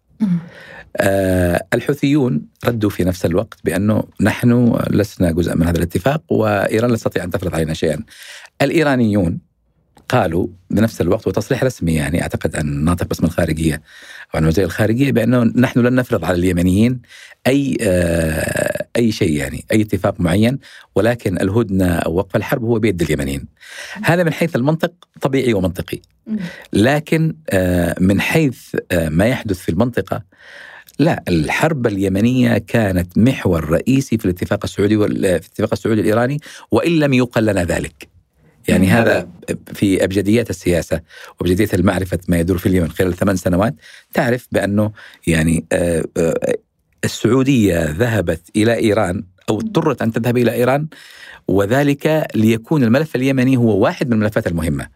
آه 0.97 1.67
الحوثيون 1.75 2.43
ردوا 2.65 2.91
في 2.91 3.05
نفس 3.05 3.27
الوقت 3.27 3.59
بأنه 3.65 4.05
نحن 4.21 4.79
لسنا 4.91 5.31
جزءا 5.31 5.55
من 5.55 5.67
هذا 5.67 5.79
الاتفاق 5.79 6.33
وإيران 6.33 6.91
لا 6.91 6.97
تستطيع 6.97 7.25
أن 7.25 7.31
تفرض 7.31 7.55
علينا 7.55 7.75
شيئا. 7.75 8.05
الإيرانيون 8.63 9.39
قالوا 10.11 10.47
بنفس 10.71 11.01
الوقت 11.01 11.27
وتصريح 11.27 11.65
رسمي 11.65 11.95
يعني 11.95 12.23
أعتقد 12.23 12.57
عن 12.57 12.85
ناطق 12.85 13.07
باسم 13.07 13.27
الخارجية 13.27 13.75
أو 13.75 14.39
عن 14.41 14.47
وزير 14.47 14.65
الخارجية 14.65 15.13
بأنه 15.13 15.45
نحن 15.45 15.81
لن 15.81 15.95
نفرض 15.95 16.25
على 16.25 16.37
اليمنيين 16.37 17.01
أي 17.47 17.77
آه 17.81 18.87
أي 18.97 19.13
شيء 19.13 19.33
يعني 19.33 19.65
أي 19.73 19.83
اتفاق 19.83 20.21
معين 20.21 20.59
ولكن 20.95 21.41
الهدنة 21.41 21.95
أو 21.95 22.15
وقف 22.15 22.37
الحرب 22.37 22.65
هو 22.65 22.79
بيد 22.79 23.03
اليمنيين. 23.03 23.47
هذا 24.03 24.25
من 24.25 24.33
حيث 24.33 24.57
المنطق 24.57 24.93
طبيعي 25.21 25.55
ومنطقي. 25.55 26.01
لكن 26.73 27.35
آه 27.51 27.97
من 28.01 28.21
حيث 28.21 28.77
آه 28.93 29.09
ما 29.09 29.27
يحدث 29.27 29.59
في 29.59 29.69
المنطقة 29.69 30.23
لا 30.99 31.23
الحرب 31.29 31.87
اليمنية 31.87 32.59
كانت 32.59 33.19
محور 33.19 33.71
رئيسي 33.71 34.19
في 34.19 34.25
الاتفاق 34.25 34.61
السعودي 34.65 34.99
في 34.99 35.07
الاتفاق 35.07 35.69
السعودي 35.73 36.01
الإيراني 36.01 36.41
وإن 36.71 36.99
لم 36.99 37.15
يقل 37.15 37.47
لنا 37.47 37.65
ذلك 37.65 38.10
يعني 38.71 38.89
هذا 38.89 39.29
في 39.75 40.05
ابجديات 40.05 40.51
السياسة 40.51 41.01
وابجديات 41.41 41.75
المعرفة 41.75 42.19
ما 42.29 42.39
يدور 42.39 42.59
في 42.59 42.67
اليمن 42.67 42.91
خلال 42.91 43.17
ثمان 43.17 43.37
سنوات 43.37 43.75
تعرف 44.15 44.49
بأنه 44.53 44.93
يعني 45.27 45.65
آه، 45.73 46.05
آه، 46.17 46.57
السعودية 47.05 47.91
ذهبت 47.91 48.41
إلى 48.57 48.75
إيران 48.75 49.25
أو 49.51 49.59
اضطرت 49.59 50.03
أن 50.03 50.13
تذهب 50.13 50.37
إلى 50.37 50.53
إيران 50.53 50.87
وذلك 51.49 52.27
ليكون 52.35 52.85
الملف 52.85 53.17
اليمني 53.17 53.57
هو 53.57 53.79
واحد 53.79 54.07
من 54.07 54.13
الملفات 54.13 54.47
المهمة. 54.47 54.87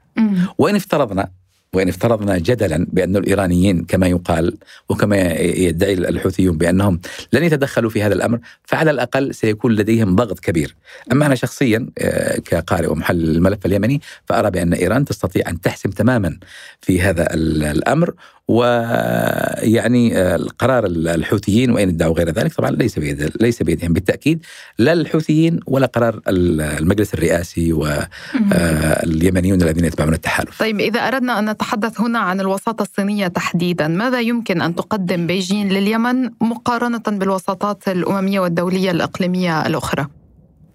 وإن 0.59 0.75
افترضنا 0.76 1.28
وإن 1.75 1.88
افترضنا 1.88 2.38
جدلا 2.38 2.87
بأن 2.93 3.16
الإيرانيين 3.16 3.85
كما 3.85 4.07
يقال 4.07 4.57
وكما 4.88 5.16
يدعي 5.40 5.93
الحوثيون 5.93 6.59
بأنهم 6.59 7.00
لن 7.33 7.45
يتدخلوا 7.45 7.90
في 7.90 8.02
هذا 8.02 8.14
الأمر 8.14 8.38
فعلى 8.64 8.90
الأقل 8.90 9.35
سيكون 9.35 9.73
لديهم 9.73 10.16
ضغط 10.16 10.38
كبير. 10.38 10.75
أما 11.12 11.26
أنا 11.26 11.35
شخصيا 11.35 11.87
آه، 11.99 12.38
كقارئ 12.38 12.87
ومحلل 12.87 13.37
الملف 13.37 13.66
اليمني 13.66 14.00
فأرى 14.26 14.50
بأن 14.50 14.75
إيران 14.75 15.04
تستطيع 15.04 15.49
أن 15.49 15.61
تحسم 15.61 15.90
تماما 15.90 16.38
في 16.81 17.00
هذا 17.00 17.35
الأمر 17.35 18.14
ويعني 18.48 20.18
آه، 20.18 20.36
القرار 20.36 20.86
الحوثيين 20.86 21.70
وان 21.70 21.88
ادعوا 21.88 22.14
غير 22.14 22.30
ذلك 22.30 22.54
طبعا 22.54 22.70
ليس 22.70 22.98
بيد 22.98 23.32
ليس 23.40 23.62
بيدهم 23.62 23.92
بالتأكيد 23.92 24.44
لا 24.78 24.92
الحوثيين 24.92 25.60
ولا 25.66 25.86
قرار 25.86 26.20
المجلس 26.28 27.14
الرئاسي 27.14 27.72
واليمنيون 27.72 29.62
آه، 29.62 29.66
الذين 29.66 29.84
يتبعون 29.84 30.14
التحالف. 30.14 30.58
طيب 30.58 30.80
إذا 30.80 31.00
أردنا 31.00 31.38
أن 31.38 31.50
نتحدث 31.50 32.00
هنا 32.00 32.18
عن 32.18 32.40
الوساطة 32.40 32.82
الصينية 32.82 33.26
تحديدا، 33.26 33.88
ماذا 33.88 34.20
يمكن 34.20 34.62
أن 34.62 34.74
تقدم 34.74 35.26
بيجين 35.26 35.68
لليمن 35.68 36.30
مقارنة 36.40 37.02
بالوساطات 37.06 37.88
الأممية 37.88 38.40
والدولية 38.40 38.90
الإقليمية 38.90 39.66
الأخرى؟ 39.66 40.06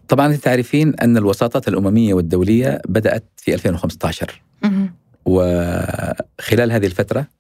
طبعا 0.08 0.36
تعرفين 0.36 0.96
أن 0.96 1.18
الوساطات 1.18 1.68
الأممية 1.68 2.14
والدولية 2.14 2.82
بدأت 2.88 3.24
في 3.38 3.54
2015 3.54 4.42
وخلال 5.26 6.72
هذه 6.72 6.86
الفترة 6.86 7.39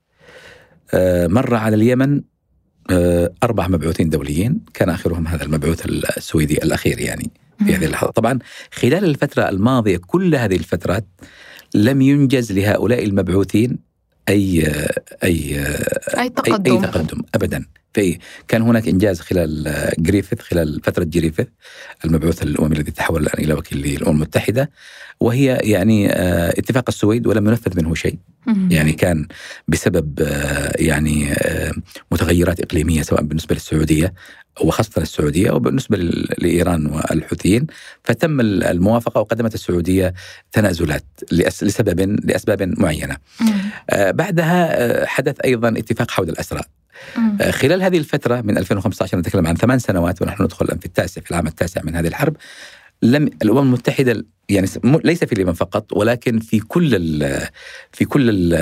مر 1.28 1.56
على 1.56 1.76
اليمن 1.76 2.22
آه، 2.92 3.34
أربع 3.44 3.68
مبعوثين 3.68 4.10
دوليين. 4.10 4.62
كان 4.74 4.90
آخرهم 4.90 5.28
هذا 5.28 5.44
المبعوث 5.44 5.86
السويدي 6.18 6.58
الأخير 6.64 7.00
يعني 7.00 7.32
في 7.66 7.76
هذه 7.76 7.86
اللحظة. 7.86 8.12
طبعا 8.12 8.40
خلال 8.72 9.04
الفترة 9.04 9.50
الماضية 9.50 9.98
كل 9.98 10.36
هذه 10.36 10.56
الفترات 10.56 11.08
لم 11.76 12.02
ينجز 12.02 12.52
لهؤلاء 12.52 13.06
المبعوثين 13.06 13.89
أي 14.30 14.72
أي 15.24 15.66
أي 16.18 16.30
تقدم, 16.30 16.76
أي 16.76 16.82
تقدم. 16.82 17.22
أبدا. 17.36 17.66
في 17.94 18.18
كان 18.48 18.62
هناك 18.62 18.88
إنجاز 18.88 19.20
خلال 19.20 19.74
جريفيث 20.00 20.40
خلال 20.40 20.82
فترة 20.84 21.04
جريفيث 21.04 21.48
المبعوث 22.06 22.44
الاممي 22.44 22.76
الذي 22.76 22.92
تحول 22.92 23.22
الآن 23.22 23.44
إلى 23.44 23.54
وكيل 23.54 23.78
للأمم 23.82 24.16
المتحدة. 24.16 24.70
وهي 25.20 25.60
يعني 25.64 26.10
آه، 26.14 26.50
اتفاق 26.50 26.84
السويد 26.88 27.28
ولم 27.28 27.48
ينفذ 27.48 27.78
منه 27.78 27.96
شيء. 27.96 28.18
يعني 28.70 28.92
كان 28.94 29.28
بسبب 29.68 30.20
آه، 30.22 30.74
يعني 30.76 31.32
آه، 31.32 31.72
متغيرات 32.12 32.60
إقليمية 32.60 33.02
سواء 33.02 33.22
بالنسبة 33.24 33.56
للسعودية 33.56 34.14
وخاصه 34.62 35.02
السعودية 35.02 35.52
وبالنسبة 35.52 35.98
لإيران 36.38 36.86
والحوثيين 36.86 37.68
فتم 38.04 38.42
الموافقة 38.42 39.22
وقدمت 39.22 39.54
السعودية 39.54 40.14
تنازلات 40.52 41.06
لسبب 41.32 42.20
لأسباب 42.26 42.80
معينة. 42.80 43.18
بعدها 43.94 45.06
حدث 45.06 45.36
أيضا 45.46 45.70
اتفاق 45.70 46.12
حول 46.12 46.30
الأسرى. 46.30 46.62
آه، 47.42 47.52
خلال 47.52 47.84
هذه 47.84 47.98
الفترة 47.98 48.42
من 48.42 48.58
2015 48.58 49.18
نتكلم 49.18 49.48
عن 49.48 49.56
ثمان 49.56 49.80
سنوات 49.80 50.22
ونحن 50.22 50.44
ندخل 50.44 50.68
في 50.68 50.86
التاسع 50.86 51.22
في 51.22 51.32
العام 51.32 51.48
التاسع 51.48 51.82
من 51.84 51.96
هذه 51.96 52.08
الحرب 52.08 52.36
لم 53.02 53.30
الأمم 53.42 53.60
المتحدة 53.60 54.26
يعني 54.50 54.68
ليس 55.04 55.24
في 55.24 55.34
اليمن 55.34 55.54
فقط 55.54 55.94
ولكن 55.94 56.40
في 56.40 56.60
كل 56.60 56.90
في 57.92 58.06
كل 58.06 58.30
ال 58.30 58.54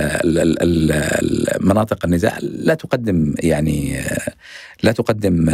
المناطق 1.55 2.05
النزاع 2.05 2.37
لا 2.41 2.73
تقدم 2.73 3.35
يعني 3.39 4.01
لا 4.83 4.91
تقدم 4.91 5.49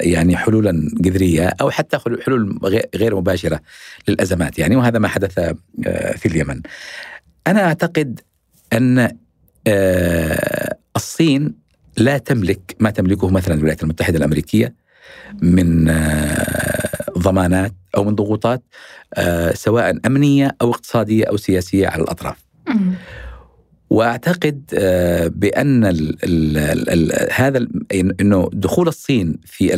يعني 0.00 0.36
حلولا 0.36 0.88
جذرية 0.94 1.52
أو 1.60 1.70
حتى 1.70 1.98
حلول 1.98 2.58
غير 2.96 3.16
مباشرة 3.16 3.60
للأزمات 4.08 4.58
يعني 4.58 4.76
وهذا 4.76 4.98
ما 4.98 5.08
حدث 5.08 5.38
آه، 5.38 6.12
في 6.16 6.26
اليمن. 6.26 6.60
أنا 7.46 7.64
أعتقد 7.64 8.20
أن 8.72 9.16
آه، 9.66 10.76
الصين 10.96 11.54
لا 11.96 12.18
تملك 12.18 12.76
ما 12.80 12.90
تملكه 12.90 13.30
مثلا 13.30 13.54
الولايات 13.54 13.82
المتحدة 13.82 14.18
الأمريكية 14.18 14.74
من 15.42 15.88
آه، 15.88 16.71
ضمانات 17.22 17.72
أو 17.96 18.04
من 18.04 18.14
ضغوطات 18.14 18.62
آه، 19.14 19.54
سواء 19.54 19.98
أمنية 20.06 20.56
أو 20.62 20.70
اقتصادية 20.70 21.24
أو 21.24 21.36
سياسية 21.36 21.88
على 21.88 22.02
الأطراف. 22.02 22.36
وأعتقد 23.92 24.62
آه، 24.74 25.26
بأن 25.28 25.84
ال 25.84 26.16
ال 26.24 26.58
ال 26.90 27.28
هذا 27.32 27.66
إنه 28.20 28.50
دخول 28.52 28.88
الصين 28.88 29.38
في 29.46 29.68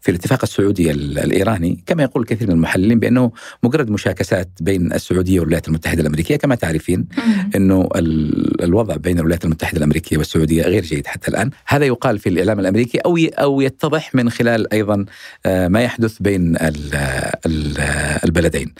في 0.00 0.10
الاتفاق 0.10 0.40
السعودي 0.42 0.90
الإيراني 0.90 1.84
كما 1.86 2.02
يقول 2.02 2.24
كثير 2.24 2.48
من 2.48 2.54
المحللين 2.54 2.98
بأنه 2.98 3.32
مجرد 3.62 3.90
مشاكسات 3.90 4.50
بين 4.60 4.92
السعودية 4.92 5.40
والولايات 5.40 5.68
المتحدة 5.68 6.00
الأمريكية 6.00 6.36
كما 6.36 6.54
تعرفين 6.54 7.06
إنه 7.56 7.88
الوضع 8.62 8.96
بين 8.96 9.18
الولايات 9.18 9.44
المتحدة 9.44 9.78
الأمريكية 9.78 10.18
والسعودية 10.18 10.62
غير 10.62 10.82
جيد 10.82 11.06
حتى 11.06 11.30
الآن، 11.30 11.50
هذا 11.66 11.84
يقال 11.84 12.18
في 12.18 12.28
الإعلام 12.28 12.60
الأمريكي 12.60 12.98
أو 12.98 13.16
أو 13.18 13.60
يتضح 13.60 14.14
من 14.14 14.30
خلال 14.30 14.72
أيضا 14.72 15.04
آه، 15.46 15.68
ما 15.68 15.80
يحدث 15.82 16.18
بين 16.20 16.56
البلدين. 18.24 18.74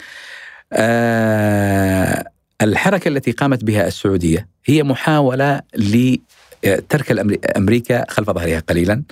آه 0.72 2.35
الحركة 2.62 3.08
التي 3.08 3.30
قامت 3.30 3.64
بها 3.64 3.86
السعودية 3.86 4.48
هي 4.64 4.82
محاولة 4.82 5.62
ل 5.74 6.16
ترك 6.88 7.12
أمريكا 7.56 8.10
خلف 8.10 8.30
ظهرها 8.30 8.60
قليلا 8.60 9.02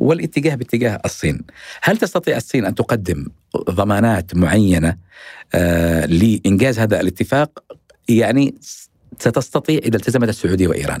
والاتجاه 0.00 0.54
باتجاه 0.54 1.00
الصين. 1.04 1.40
هل 1.82 1.96
تستطيع 1.96 2.36
الصين 2.36 2.64
أن 2.66 2.74
تقدم 2.74 3.26
ضمانات 3.70 4.34
معينة 4.34 4.96
آه، 5.54 6.06
لإنجاز 6.06 6.78
هذا 6.78 7.00
الاتفاق؟ 7.00 7.64
يعني 8.08 8.54
ستستطيع 9.18 9.78
إذا 9.78 9.96
التزمت 9.96 10.28
السعودية 10.28 10.68
وإيران. 10.68 11.00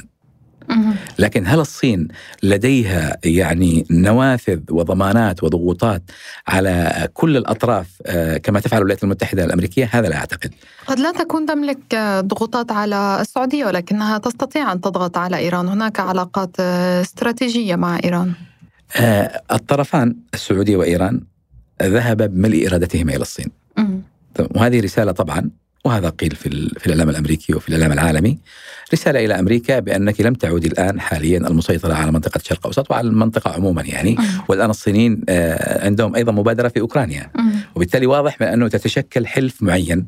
لكن 1.18 1.46
هل 1.46 1.60
الصين 1.60 2.08
لديها 2.42 3.16
يعني 3.24 3.86
نوافذ 3.90 4.60
وضمانات 4.70 5.44
وضغوطات 5.44 6.02
على 6.48 7.08
كل 7.14 7.36
الأطراف 7.36 7.86
آه، 8.06 8.36
كما 8.36 8.60
تفعل 8.60 8.78
الولايات 8.78 9.04
المتحدة 9.04 9.44
الأمريكية؟ 9.44 9.88
هذا 9.92 10.08
لا 10.08 10.16
أعتقد. 10.16 10.54
قد 10.86 10.98
لا 10.98 11.12
تكون 11.12 11.46
تملك 11.46 11.94
ضغوطات 12.20 12.72
على 12.72 13.18
السعودية 13.20 13.66
ولكنها 13.66 14.18
تستطيع 14.18 14.72
أن 14.72 14.80
تضغط 14.80 15.18
على 15.18 15.36
إيران، 15.36 15.68
هناك 15.68 16.00
علاقات 16.00 16.56
آه، 16.60 17.00
استراتيجية 17.00 17.76
مع 17.76 17.98
إيران. 18.04 18.32
آه، 18.96 19.42
الطرفان 19.52 20.16
السعودية 20.34 20.76
وإيران 20.76 21.20
ذهب 21.82 22.22
بملء 22.22 22.68
إرادتهما 22.68 23.12
إلى 23.12 23.22
الصين. 23.22 23.50
وهذه 24.56 24.80
رسالة 24.80 25.12
طبعا 25.12 25.50
وهذا 25.84 26.08
قيل 26.08 26.30
في, 26.30 26.68
في 26.78 26.86
الإعلام 26.86 27.10
الأمريكي 27.10 27.54
وفي 27.54 27.68
الإعلام 27.68 27.92
العالمي. 27.92 28.38
رسالة 28.92 29.24
إلى 29.24 29.38
أمريكا 29.38 29.78
بأنك 29.78 30.20
لم 30.20 30.34
تعودي 30.34 30.68
الآن 30.68 31.00
حاليا 31.00 31.38
المسيطرة 31.38 31.94
على 31.94 32.12
منطقة 32.12 32.38
الشرق 32.38 32.58
الاوسط 32.58 32.90
وعلى 32.90 33.08
المنطقة 33.08 33.50
عموما 33.50 33.82
يعني. 33.82 34.16
والآن 34.48 34.70
الصينيين 34.70 35.20
آه، 35.28 35.84
عندهم 35.84 36.14
أيضا 36.14 36.32
مبادرة 36.32 36.68
في 36.68 36.80
أوكرانيا. 36.80 37.30
وبالتالي 37.74 38.06
واضح 38.06 38.40
من 38.40 38.46
أنه 38.46 38.68
تتشكل 38.68 39.26
حلف 39.26 39.62
معين 39.62 40.06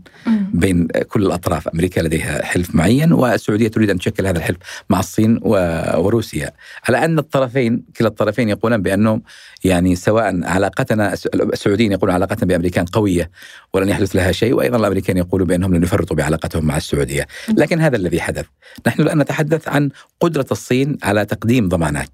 بين 0.53 0.87
كل 0.87 1.27
الأطراف، 1.27 1.69
أمريكا 1.69 2.01
لديها 2.01 2.45
حلف 2.45 2.75
معين 2.75 3.13
والسعودية 3.13 3.69
تريد 3.69 3.91
أن 3.91 3.99
تشكل 3.99 4.27
هذا 4.27 4.39
الحلف 4.39 4.59
مع 4.91 5.01
الصين 5.01 5.41
وروسيا، 5.43 6.51
على 6.89 7.05
أن 7.05 7.19
الطرفين 7.19 7.83
كلا 7.97 8.09
الطرفين 8.09 8.49
يقولون 8.49 8.83
بأنهم 8.83 9.23
يعني 9.65 9.97
سواء 9.97 10.45
علاقتنا 10.45 11.15
السعوديين 11.35 11.93
يقولون 11.93 12.15
علاقتنا 12.15 12.49
بأمريكان 12.49 12.85
قوية 12.85 13.31
ولن 13.73 13.89
يحدث 13.89 14.17
لها 14.17 14.33
شيء 14.33 14.55
وأيضا 14.55 14.77
الأمريكان 14.77 15.17
يقولوا 15.17 15.47
بانهم 15.65 15.75
لن 15.75 15.83
يفرطوا 15.83 16.17
بعلاقتهم 16.17 16.65
مع 16.65 16.77
السعودية، 16.77 17.27
لكن 17.49 17.81
هذا 17.81 17.97
الذي 17.97 18.21
حدث. 18.21 18.45
نحن 18.87 19.03
الآن 19.03 19.19
نتحدث 19.19 19.69
عن 19.69 19.91
قدرة 20.21 20.47
الصين 20.51 20.99
على 21.03 21.25
تقديم 21.25 21.69
ضمانات. 21.69 22.09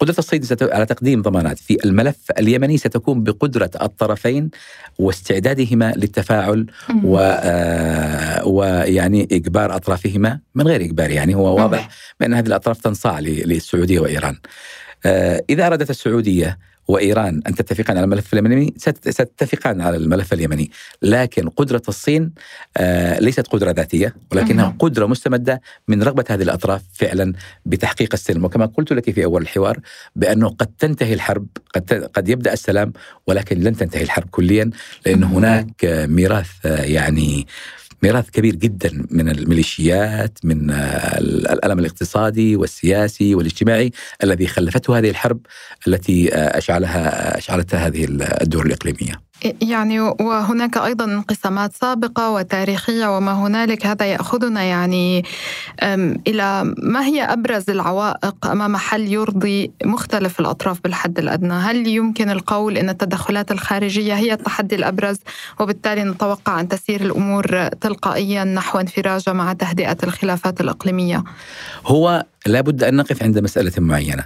قدرة 0.00 0.14
الصين 0.18 0.40
على 0.62 0.86
تقديم 0.86 1.22
ضمانات 1.22 1.58
في 1.58 1.78
الملف 1.84 2.16
اليمني 2.38 2.76
ستكون 2.76 3.22
بقدرة 3.22 3.70
الطرفين 3.82 4.50
واستعدادهما 4.98 5.92
للتفاعل 5.96 6.66
و 7.04 7.18
آه 7.18 8.46
ويعني 8.46 9.28
إجبار 9.32 9.76
أطرافهما 9.76 10.40
من 10.54 10.66
غير 10.66 10.80
إجبار 10.80 11.10
يعني 11.10 11.34
هو 11.34 11.56
واضح 11.56 11.88
بأن 12.20 12.34
هذه 12.34 12.46
الأطراف 12.46 12.80
تنصاع 12.80 13.18
للسعودية 13.20 14.00
وإيران. 14.00 14.36
آه 15.06 15.44
إذا 15.50 15.66
أرادت 15.66 15.90
السعوديه 16.84 16.94
وإيران. 16.94 17.42
أن 17.46 17.54
تتفقان 17.54 17.96
على 17.96 18.04
الملف 18.04 18.32
اليمني؟ 18.32 18.74
ستتفقان 18.76 19.80
على 19.80 19.96
الملف 19.96 20.32
اليمني، 20.32 20.70
لكن 21.02 21.48
قدرة 21.48 21.82
الصين 21.88 22.32
آه 22.76 23.18
ليست 23.20 23.46
قدرة 23.46 23.70
ذاتية 23.70 24.14
ولكنها 24.32 24.76
قدرة 24.78 25.06
مستمدة 25.06 25.60
من 25.88 26.02
رغبة 26.02 26.24
هذه 26.30 26.42
الأطراف 26.42 26.82
فعلا 26.92 27.32
بتحقيق 27.66 28.14
السلم، 28.14 28.44
وكما 28.44 28.66
قلت 28.66 28.92
لك 28.92 29.10
في 29.10 29.24
أول 29.24 29.42
الحوار 29.42 29.78
بأنه 30.16 30.48
قد 30.48 30.66
تنتهي 30.78 31.14
الحرب، 31.14 31.46
قد 31.74 32.10
قد 32.14 32.28
يبدأ 32.28 32.52
السلام 32.52 32.92
ولكن 33.26 33.60
لن 33.60 33.76
تنتهي 33.76 34.02
الحرب 34.02 34.28
كليا 34.30 34.70
لأن 35.06 35.24
هناك 35.24 35.84
ميراث 36.08 36.50
يعني 36.64 37.46
ميراث 38.04 38.30
كبير 38.30 38.54
جدا 38.54 39.06
من 39.10 39.28
الميليشيات 39.28 40.38
من 40.44 40.70
الألم 40.70 41.78
الاقتصادي 41.78 42.56
والسياسي 42.56 43.34
والاجتماعي 43.34 43.92
الذي 44.24 44.46
خلفته 44.46 44.98
هذه 44.98 45.10
الحرب 45.10 45.40
التي 45.88 46.34
أشعلها 46.34 47.38
أشعلتها 47.38 47.86
هذه 47.86 48.04
الدول 48.42 48.66
الإقليمية. 48.66 49.20
يعني 49.62 50.00
وهناك 50.00 50.76
أيضا 50.76 51.04
انقسامات 51.04 51.76
سابقة 51.76 52.30
وتاريخية 52.30 53.16
وما 53.16 53.32
هنالك 53.32 53.86
هذا 53.86 54.06
يأخذنا 54.06 54.62
يعني 54.62 55.24
إلى 56.26 56.74
ما 56.78 57.04
هي 57.04 57.22
أبرز 57.22 57.70
العوائق 57.70 58.46
أمام 58.46 58.76
حل 58.76 59.12
يرضي 59.12 59.70
مختلف 59.84 60.40
الأطراف 60.40 60.80
بالحد 60.84 61.18
الأدنى؟ 61.18 61.52
هل 61.52 61.86
يمكن 61.86 62.30
القول 62.30 62.78
إن 62.78 62.88
التدخلات 62.88 63.52
الخارجية 63.52 64.14
هي 64.14 64.32
التحدي 64.32 64.74
الأبرز 64.74 65.18
وبالتالي 65.60 66.04
نتوقع 66.04 66.60
أن 66.60 66.68
تسير 66.68 67.00
الأمور 67.00 67.68
تلقائيا 67.68 68.44
نحو 68.44 68.78
انفراجة 68.78 69.32
مع 69.32 69.52
تهدئة 69.52 69.96
الخلافات 70.02 70.60
الإقليمية؟ 70.60 71.24
هو 71.86 72.24
لابد 72.46 72.82
أن 72.84 72.96
نقف 72.96 73.22
عند 73.22 73.38
مسألة 73.38 73.72
معينة. 73.78 74.24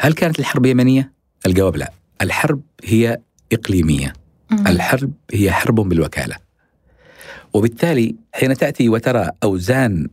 هل 0.00 0.12
كانت 0.12 0.38
الحرب 0.38 0.66
يمنية؟ 0.66 1.12
الجواب 1.46 1.76
لا. 1.76 1.92
الحرب 2.22 2.60
هي 2.84 3.18
إقليمية. 3.52 4.12
الحرب 4.52 5.12
هي 5.32 5.50
حرب 5.52 5.74
بالوكالة. 5.74 6.36
وبالتالي 7.52 8.16
حين 8.32 8.56
تأتي 8.56 8.88
وترى 8.88 9.30
أوزان 9.42 10.08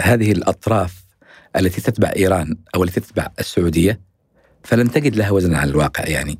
هذه 0.00 0.32
الأطراف 0.32 1.04
التي 1.56 1.80
تتبع 1.80 2.12
إيران 2.16 2.56
أو 2.74 2.84
التي 2.84 3.00
تتبع 3.00 3.28
السعودية 3.38 4.00
فلن 4.64 4.90
تجد 4.90 5.16
لها 5.16 5.30
وزنا 5.30 5.58
على 5.58 5.70
الواقع 5.70 6.04
يعني. 6.04 6.38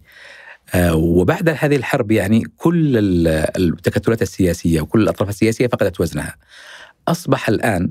آه 0.74 0.94
وبعد 0.94 1.48
هذه 1.48 1.76
الحرب 1.76 2.10
يعني 2.10 2.44
كل 2.56 2.92
التكتلات 3.56 4.22
السياسية 4.22 4.80
وكل 4.80 5.02
الأطراف 5.02 5.28
السياسية 5.28 5.66
فقدت 5.66 6.00
وزنها. 6.00 6.36
أصبح 7.08 7.48
الآن 7.48 7.90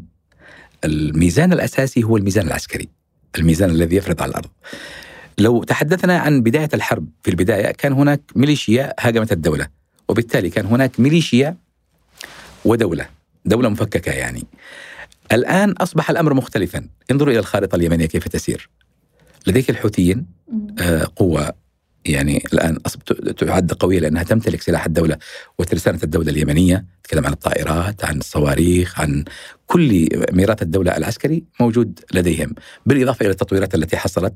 الميزان 0.85 1.53
الأساسي 1.53 2.03
هو 2.03 2.17
الميزان 2.17 2.47
العسكري 2.47 2.89
الميزان 3.37 3.69
الذي 3.69 3.95
يفرض 3.95 4.21
على 4.21 4.29
الأرض. 4.29 4.49
لو 5.37 5.63
تحدثنا 5.63 6.17
عن 6.17 6.41
بداية 6.41 6.69
الحرب 6.73 7.07
في 7.23 7.31
البداية 7.31 7.71
كان 7.71 7.93
هناك 7.93 8.21
ميليشيا 8.35 8.93
هاجمت 8.99 9.31
الدولة 9.31 9.67
وبالتالي 10.07 10.49
كان 10.49 10.65
هناك 10.65 10.99
ميليشيا 10.99 11.57
ودولة 12.65 13.07
دولة 13.45 13.69
مفككة 13.69 14.11
يعني. 14.11 14.43
الآن 15.31 15.71
أصبح 15.71 16.09
الأمر 16.09 16.33
مختلفا. 16.33 16.87
انظروا 17.11 17.31
إلى 17.31 17.39
الخارطة 17.39 17.75
اليمنية 17.75 18.05
كيف 18.05 18.27
تسير. 18.27 18.69
لديك 19.47 19.69
الحوثيين 19.69 20.25
آه 20.79 21.07
قوة 21.15 21.53
يعني 22.05 22.43
الآن 22.53 22.77
تعد 23.37 23.73
قوية 23.73 23.99
لأنها 23.99 24.23
تمتلك 24.23 24.61
سلاح 24.61 24.85
الدولة 24.85 25.17
وترسانة 25.59 25.99
الدولة 26.03 26.31
اليمنية، 26.31 26.85
تتكلم 27.03 27.25
عن 27.25 27.33
الطائرات، 27.33 28.05
عن 28.05 28.17
الصواريخ، 28.17 28.99
عن 28.99 29.23
كل 29.67 30.09
ميراث 30.31 30.61
الدولة 30.61 30.97
العسكري 30.97 31.43
موجود 31.59 31.99
لديهم، 32.13 32.55
بالإضافة 32.85 33.23
إلى 33.23 33.31
التطويرات 33.31 33.75
التي 33.75 33.97
حصلت 33.97 34.33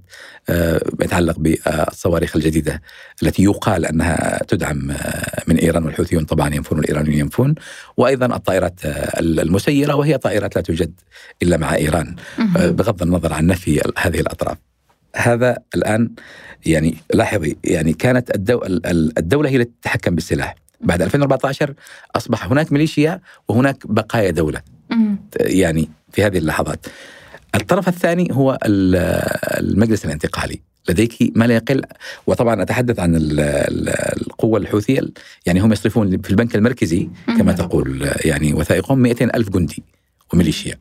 آه، 0.50 0.82
يتعلق 1.02 1.40
بالصواريخ 1.40 2.36
الجديدة 2.36 2.82
التي 3.24 3.44
يقال 3.44 3.86
أنها 3.86 4.44
تدعم 4.48 4.92
آه، 4.92 5.44
من 5.48 5.58
إيران 5.58 5.86
والحوثيون 5.86 6.26
طبعا 6.26 6.56
ينفون 6.56 6.78
والإيرانيون 6.78 7.18
ينفون، 7.18 7.56
وأيضا 7.98 8.26
الطائرات 8.36 8.86
آه، 8.86 9.20
المسيرة 9.20 9.96
وهي 9.96 10.18
طائرات 10.18 10.56
لا 10.56 10.62
توجد 10.62 11.00
إلا 11.44 11.58
مع 11.58 11.76
إيران. 11.76 12.16
بغض 12.56 13.02
النظر 13.02 13.34
عن 13.34 13.48
نفي 13.48 13.82
هذه 13.98 14.20
الأطراف. 14.20 14.69
هذا 15.16 15.58
الآن 15.76 16.10
يعني 16.66 16.98
لاحظي 17.14 17.58
يعني 17.64 17.94
كانت 17.94 18.32
الدولة 19.18 19.50
هي 19.50 19.56
التي 19.56 19.72
تتحكم 19.82 20.16
بالسلاح. 20.16 20.56
بعد 20.82 21.02
2014 21.02 21.74
أصبح 22.16 22.46
هناك 22.46 22.72
ميليشيا 22.72 23.22
وهناك 23.48 23.88
بقايا 23.88 24.32
دولة. 24.32 24.62
يعني 25.40 25.90
في 26.12 26.24
هذه 26.24 26.38
اللحظات. 26.38 26.86
الطرف 27.56 27.88
الثاني 27.88 28.28
هو 28.32 28.58
المجلس 28.66 30.06
الانتقالي. 30.06 30.62
لديك 30.90 31.32
ما 31.36 31.46
لا 31.46 31.56
يقل 31.56 31.82
وطبعا 32.28 32.62
أتحدث 32.62 33.00
عن 33.00 33.18
القوة 33.18 34.60
الحوثية. 34.60 35.02
يعني 35.46 35.60
هم 35.60 35.72
يصرفون 35.72 36.22
في 36.22 36.30
البنك 36.30 36.56
المركزي 36.56 37.10
كما 37.28 37.54
تقول 37.54 38.10
يعني 38.26 38.54
وثائقهم 38.54 39.00
200 39.00 39.26
ألف 39.26 39.50
جندي 39.50 39.84
وميليشيا. 40.34 40.80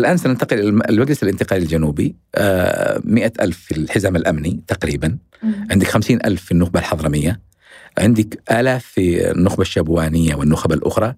الآن 0.00 0.16
سننتقل 0.16 0.58
إلى 0.58 0.68
المجلس 0.68 1.22
الانتقالي 1.22 1.62
الجنوبي. 1.62 2.16
آه، 2.34 3.00
مئة 3.04 3.32
ألف 3.40 3.58
في 3.58 3.76
الحزام 3.76 4.16
الأمني 4.16 4.60
تقريبا. 4.66 5.18
عندك 5.70 5.86
خمسين 5.86 6.18
ألف 6.24 6.44
في 6.44 6.52
النخبة 6.52 6.80
الحضرمية. 6.80 7.40
عندك 7.98 8.42
آلاف 8.50 8.84
في 8.84 9.30
النخبة 9.30 9.62
الشبوانية 9.62 10.34
والنخب 10.34 10.72
الأخرى. 10.72 11.14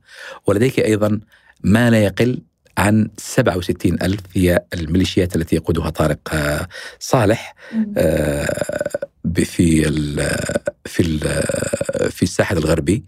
ولديك 0.46 0.80
أيضا 0.80 1.20
ما 1.62 1.90
لا 1.90 2.04
يقل 2.04 2.42
عن 2.78 3.08
67 3.16 4.02
ألف 4.02 4.20
هي 4.34 4.64
الميليشيات 4.74 5.36
التي 5.36 5.56
يقودها 5.56 5.90
طارق 5.90 6.18
آه، 6.34 6.68
صالح. 6.98 7.54
آه، 7.96 9.08
في 9.44 9.88
ال 9.88 10.16
في 10.84 11.00
ال 11.00 11.18
في 12.10 12.22
الساحل 12.22 12.58
الغربي 12.58 13.04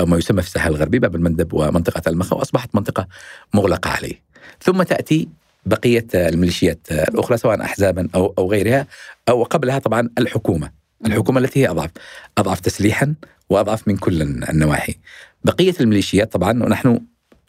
ما 0.00 0.18
يسمى 0.18 0.42
في 0.42 0.48
الساحل 0.48 0.70
الغربي 0.70 0.98
باب 0.98 1.14
المندب 1.16 1.52
ومنطقة 1.52 2.02
المخا 2.08 2.36
وأصبحت 2.36 2.74
منطقة 2.74 3.08
مغلقة 3.54 3.90
عليه. 3.90 4.25
ثم 4.62 4.82
تأتي 4.82 5.28
بقية 5.66 6.06
الميليشيات 6.14 6.86
الأخرى 6.90 7.36
سواء 7.36 7.62
احزابا 7.62 8.08
أو 8.14 8.34
أو 8.38 8.50
غيرها 8.50 8.86
أو 9.28 9.42
قبلها 9.42 9.78
طبعا 9.78 10.08
الحكومة. 10.18 10.70
الحكومة 11.06 11.40
التي 11.40 11.60
هي 11.60 11.68
اضعف 11.68 11.90
أضعف 12.38 12.60
تسليحا 12.60 13.14
وأضعف 13.50 13.88
من 13.88 13.96
كل 13.96 14.22
النواحي. 14.22 14.94
بقية 15.44 15.74
الميليشيات 15.80 16.32
طبعا 16.32 16.62
ونحن 16.62 17.00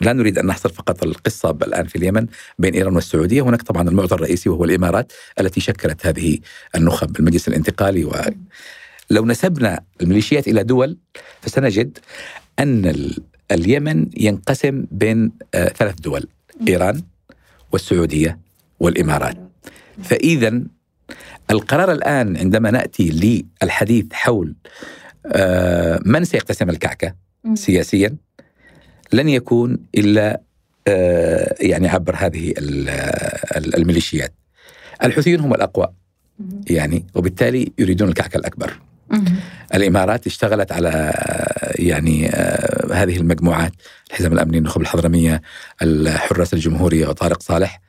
لا 0.01 0.13
نريد 0.13 0.37
أن 0.37 0.45
نحصر 0.45 0.69
فقط 0.69 1.03
القصة 1.03 1.49
الآن 1.49 1.87
في 1.87 1.95
اليمن 1.95 2.27
بين 2.59 2.73
إيران 2.73 2.95
والسعودية، 2.95 3.41
هناك 3.41 3.61
طبعا 3.61 3.89
المعطى 3.89 4.15
الرئيسي 4.15 4.49
وهو 4.49 4.63
الإمارات 4.63 5.11
التي 5.39 5.59
شكلت 5.61 6.05
هذه 6.05 6.37
النخب 6.75 7.19
المجلس 7.19 7.47
الانتقالي. 7.47 8.05
و 8.05 8.15
لو 9.09 9.25
نسبنا 9.25 9.79
الميليشيات 10.01 10.47
إلى 10.47 10.63
دول 10.63 10.97
فسنجد 11.41 11.97
أن 12.59 13.11
اليمن 13.51 14.05
ينقسم 14.17 14.85
بين 14.91 15.31
آه، 15.55 15.67
ثلاث 15.67 15.95
دول. 15.99 16.27
إيران 16.67 17.01
والسعودية 17.71 18.39
والإمارات. 18.79 19.37
فاذا 20.03 20.61
القرار 21.51 21.91
الآن 21.91 22.37
عندما 22.37 22.71
نأتي 22.71 23.43
للحديث 23.63 24.05
حول 24.13 24.55
آه، 25.25 25.99
من 26.05 26.23
سيقتسم 26.23 26.69
الكعكة 26.69 27.15
سياسيا 27.53 28.15
لن 29.13 29.29
يكون 29.29 29.77
إلا 29.97 30.41
آه، 30.87 31.55
يعني 31.59 31.87
عبر 31.87 32.15
هذه 32.17 32.53
الميليشيات. 33.77 34.33
الحوثيون 35.03 35.39
هم 35.39 35.53
الأقوى 35.53 35.87
يعني 36.69 37.05
وبالتالي 37.15 37.71
يريدون 37.79 38.09
الكعكة 38.09 38.37
الأكبر. 38.37 38.79
الإمارات 39.73 40.27
اشتغلت 40.27 40.71
على 40.71 41.13
يعني 41.75 42.29
آه، 42.29 42.93
هذه 42.93 43.17
المجموعات 43.17 43.73
الحزب 44.09 44.33
الأمني 44.33 44.57
النخب 44.57 44.81
الحضرمية 44.81 45.41
الحراس 45.81 46.53
الجمهورية 46.53 47.07
وطارق 47.07 47.41
صالح. 47.41 47.81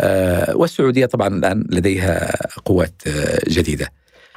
آه، 0.00 0.56
والسعودية 0.56 1.06
طبعا 1.06 1.28
الآن 1.28 1.66
لديها 1.70 2.36
قوات 2.64 3.02
آه، 3.06 3.38
جديدة. 3.48 3.92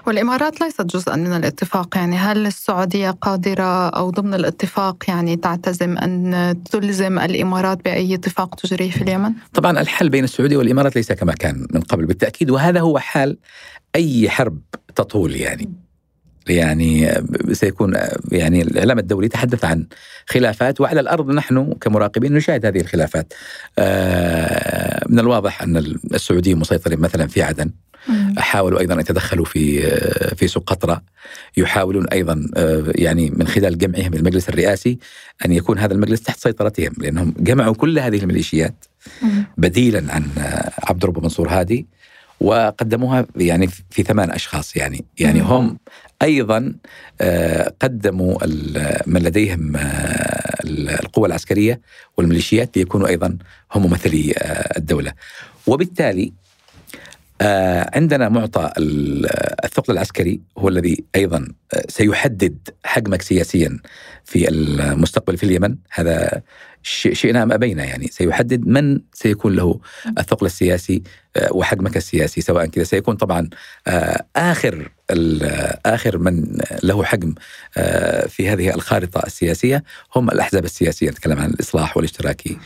والإمارات 0.08 0.62
ليست 0.62 0.82
جزءا 0.82 1.16
من 1.16 1.34
الاتفاق. 1.34 1.98
يعني 1.98 2.18
هل 2.18 2.46
السعودية 2.46 3.12
قادرة 3.12 3.90
أو 3.90 4.10
ضمن 4.10 4.34
الاتفاق 4.34 5.04
يعني 5.08 5.36
تعتزم 5.36 5.98
أن 5.98 6.56
تلزم 6.72 7.20
الإمارات 7.20 7.86
بأي 7.86 8.16
اتفاق 8.16 8.56
تجريه 8.56 8.92
في 8.92 9.02
اليمن؟ 9.02 9.32
طبعا 9.54 9.82
الحل 9.82 10.10
بين 10.10 10.24
السعودية 10.24 10.58
والإمارات 10.58 10.96
ليس 10.96 11.12
كما 11.12 11.34
كان 11.34 11.68
من 11.74 11.82
قبل. 11.82 12.06
بالتأكيد 12.06 12.50
وهذا 12.50 12.80
هو 12.80 13.00
حال 13.00 13.38
أي 13.96 14.30
حرب 14.30 14.60
تطول 14.96 15.36
يعني. 15.36 15.85
يعني 16.48 17.24
سيكون 17.52 17.94
يعني 18.32 18.62
الإعلام 18.62 19.00
الدولي 19.00 19.28
تحدث 19.28 19.66
عن 19.66 19.86
خلافات 20.30 20.82
وعلى 20.82 21.00
الأرض 21.00 21.32
نحن 21.32 21.74
كمراقبين 21.74 22.34
نشاهد 22.34 22.66
هذه 22.66 22.82
الخلافات. 22.82 23.34
آه، 23.80 25.06
من 25.10 25.20
الواضح 25.20 25.62
أن 25.62 25.78
السعوديين 26.14 26.58
مسيطرين 26.58 27.00
مثلا 27.00 27.28
في 27.28 27.42
عدن. 27.42 27.72
حاولوا 28.38 28.80
أيضا 28.80 28.94
أن 28.94 29.00
يتدخلوا 29.00 29.46
في 29.46 29.82
في 30.36 30.48
سوق 30.48 30.64
قطره 30.64 31.02
يحاولون 31.58 32.08
أيضا 32.08 32.48
آه، 32.58 32.84
يعني 32.96 33.30
من 33.30 33.48
خلال 33.48 33.78
جمعهم 33.78 34.14
المجلس 34.14 34.50
الرئاسي 34.50 34.98
أن 35.46 35.52
يكون 35.52 35.80
هذا 35.80 35.94
المجلس 35.94 36.22
تحت 36.22 36.40
سيطرتهم 36.40 36.94
لأنهم 36.98 37.34
جمعوا 37.40 37.74
كل 37.74 38.00
هذه 38.00 38.18
الميليشيات 38.18 38.86
بديلا 39.58 40.14
عن 40.14 40.26
عبد 40.84 41.04
الرب 41.04 41.24
منصور 41.24 41.50
هادي 41.50 41.88
وقدموها 42.40 43.26
يعني 43.36 43.68
في 43.90 44.04
ثمان 44.04 44.32
أشخاص 44.32 44.76
يعني 44.76 45.06
يعني 45.20 45.42
هم 45.42 45.78
أيضا 46.22 46.74
آه، 47.22 47.74
قدموا 47.80 48.38
من 49.06 49.22
لديهم 49.22 49.76
آه، 49.76 50.56
القوى 50.66 51.28
العسكرية 51.28 51.82
والميليشيات 52.18 52.78
ليكونوا 52.78 53.08
أيضا 53.08 53.38
هم 53.74 53.84
ممثلي 53.84 54.34
آه، 54.38 54.78
الدولة. 54.78 55.14
وبالتالي 55.68 56.34
عندنا 57.42 58.30
معطى 58.30 58.72
الثقل 59.66 59.94
العسكري 59.94 60.42
هو 60.58 60.68
الذي 60.68 61.04
أيضا 61.16 61.48
سيحدد 61.88 62.58
حجمك 62.84 63.22
سياسيا 63.22 63.80
في 64.24 64.50
المستقبل 64.50 65.38
في 65.38 65.44
اليمن. 65.44 65.76
هذا 65.92 66.42
شئنا 66.84 67.44
ام 67.44 67.52
أبينا 67.52 67.86
يعني. 67.86 68.08
سيحدد 68.08 68.68
من 68.68 69.00
سيكون 69.14 69.56
له 69.56 69.80
الثقل 70.18 70.46
السياسي 70.46 71.04
آه، 71.36 71.54
وحجمك 71.54 71.98
السياسي 71.98 72.42
سواء 72.42 72.66
كذا. 72.66 72.84
سيكون 72.84 73.16
طبعا 73.16 73.50
آه، 73.88 74.26
آخر 74.36 74.92
آخر 75.86 76.18
من 76.18 76.58
له 76.84 77.04
حجم 77.04 77.36
آه، 77.78 78.28
في 78.28 78.50
هذه 78.50 78.76
الخارطة 78.76 79.20
السياسية 79.26 79.84
هم 80.16 80.30
الأحزاب 80.30 80.66
السياسية. 80.66 81.10
نتكلم 81.10 81.40
عن 81.40 81.50
الإصلاح 81.50 81.98
والاشتراكي 81.98 82.58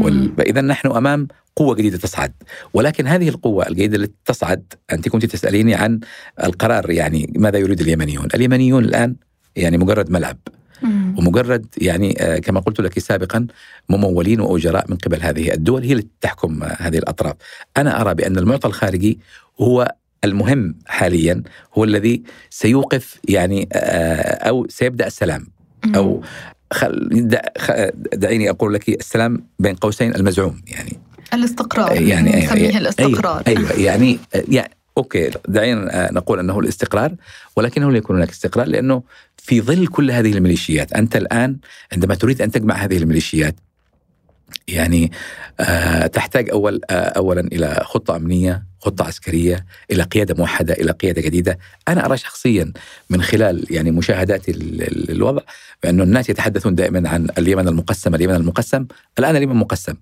وال... 0.00 0.40
اذا 0.40 0.60
نحن 0.60 0.88
أمام 0.88 1.28
قوة 1.56 1.74
جديدة 1.74 1.98
تصعد. 1.98 2.32
ولكن 2.74 3.06
هذه 3.06 3.28
القوة 3.28 3.68
الجديدة 3.68 3.96
التي 3.96 4.14
تصعد 4.24 4.74
أنت 4.92 5.08
كنت 5.08 5.26
تسأليني 5.26 5.74
عن 5.74 6.00
القرار 6.44 6.90
يعني 6.90 7.32
ماذا 7.36 7.58
يريد 7.58 7.80
اليمنيون؟ 7.80 8.28
اليمنيون 8.34 8.84
الآن 8.84 9.16
يعني 9.56 9.78
مجرد 9.78 10.10
ملعب. 10.10 10.38
ومجرد 11.18 11.66
يعني 11.78 12.22
آه، 12.22 12.38
كما 12.38 12.60
قلت 12.60 12.80
لك 12.80 12.98
سابقا 12.98 13.46
ممولين 13.88 14.40
وأجراء 14.40 14.90
من 14.90 14.96
قبل 14.96 15.22
هذه 15.22 15.52
الدول 15.52 15.82
هي 15.82 15.92
اللي 15.92 16.06
تحكم 16.20 16.62
آه، 16.62 16.76
هذه 16.78 16.98
الأطراف. 16.98 17.34
أنا 17.76 18.00
أرى 18.00 18.14
بأن 18.14 18.38
المعطى 18.38 18.68
الخارجي 18.68 19.18
هو 19.60 19.94
المهم 20.24 20.74
حاليا 20.86 21.42
هو 21.78 21.84
الذي 21.84 22.22
سيوقف 22.50 23.20
يعني 23.28 23.68
آه، 23.72 24.48
أو 24.48 24.66
سيبدأ 24.68 25.06
السلام. 25.06 25.46
أو 25.96 26.22
دعيني 28.12 28.50
أقول 28.50 28.74
لك 28.74 28.88
السلام 28.88 29.46
بين 29.58 29.74
قوسين 29.74 30.14
المزعوم 30.14 30.60
يعني. 30.66 31.05
الاستقرار 31.34 32.02
يعني 32.02 32.30
نسميه 32.30 32.68
أيوة 32.68 32.78
الاستقرار 32.78 33.42
أيوه 33.46 33.72
يعني 33.72 34.18
يعني 34.34 34.70
أوكي 34.98 35.30
دعينا 35.48 36.12
نقول 36.12 36.38
أنه 36.38 36.58
الاستقرار 36.58 37.14
ولكنه 37.56 37.90
لا 37.90 37.98
يكون 37.98 38.16
هناك 38.16 38.30
استقرار 38.30 38.66
لأنه 38.66 39.02
في 39.36 39.60
ظل 39.60 39.86
كل 39.86 40.10
هذه 40.10 40.32
الميليشيات 40.32 40.92
أنت 40.92 41.16
الآن 41.16 41.56
عندما 41.92 42.14
تريد 42.14 42.42
أن 42.42 42.50
تجمع 42.50 42.74
هذه 42.74 42.96
الميليشيات 42.96 43.56
يعني 44.68 45.12
آه 45.60 46.06
تحتاج 46.06 46.50
أول 46.50 46.80
آه 46.90 46.94
اولا 46.94 47.40
إلى 47.40 47.80
خطة 47.84 48.16
أمنية، 48.16 48.62
خطة 48.80 49.04
عسكرية، 49.04 49.66
إلى 49.90 50.02
قيادة 50.02 50.34
موحدة، 50.34 50.74
إلى 50.74 50.92
قيادة 50.92 51.22
جديدة، 51.22 51.58
أنا 51.88 52.06
أرى 52.06 52.16
شخصيا 52.16 52.72
من 53.10 53.22
خلال 53.22 53.66
يعني 53.70 53.90
مشاهداتي 53.90 54.52
للوضع 55.08 55.42
بانه 55.82 56.02
الناس 56.02 56.30
يتحدثون 56.30 56.74
دائما 56.74 57.08
عن 57.08 57.26
اليمن 57.38 57.68
المقسم، 57.68 58.14
اليمن 58.14 58.34
المقسم، 58.34 58.86
الآن 59.18 59.36
اليمن 59.36 59.56
مقسم. 59.56 59.94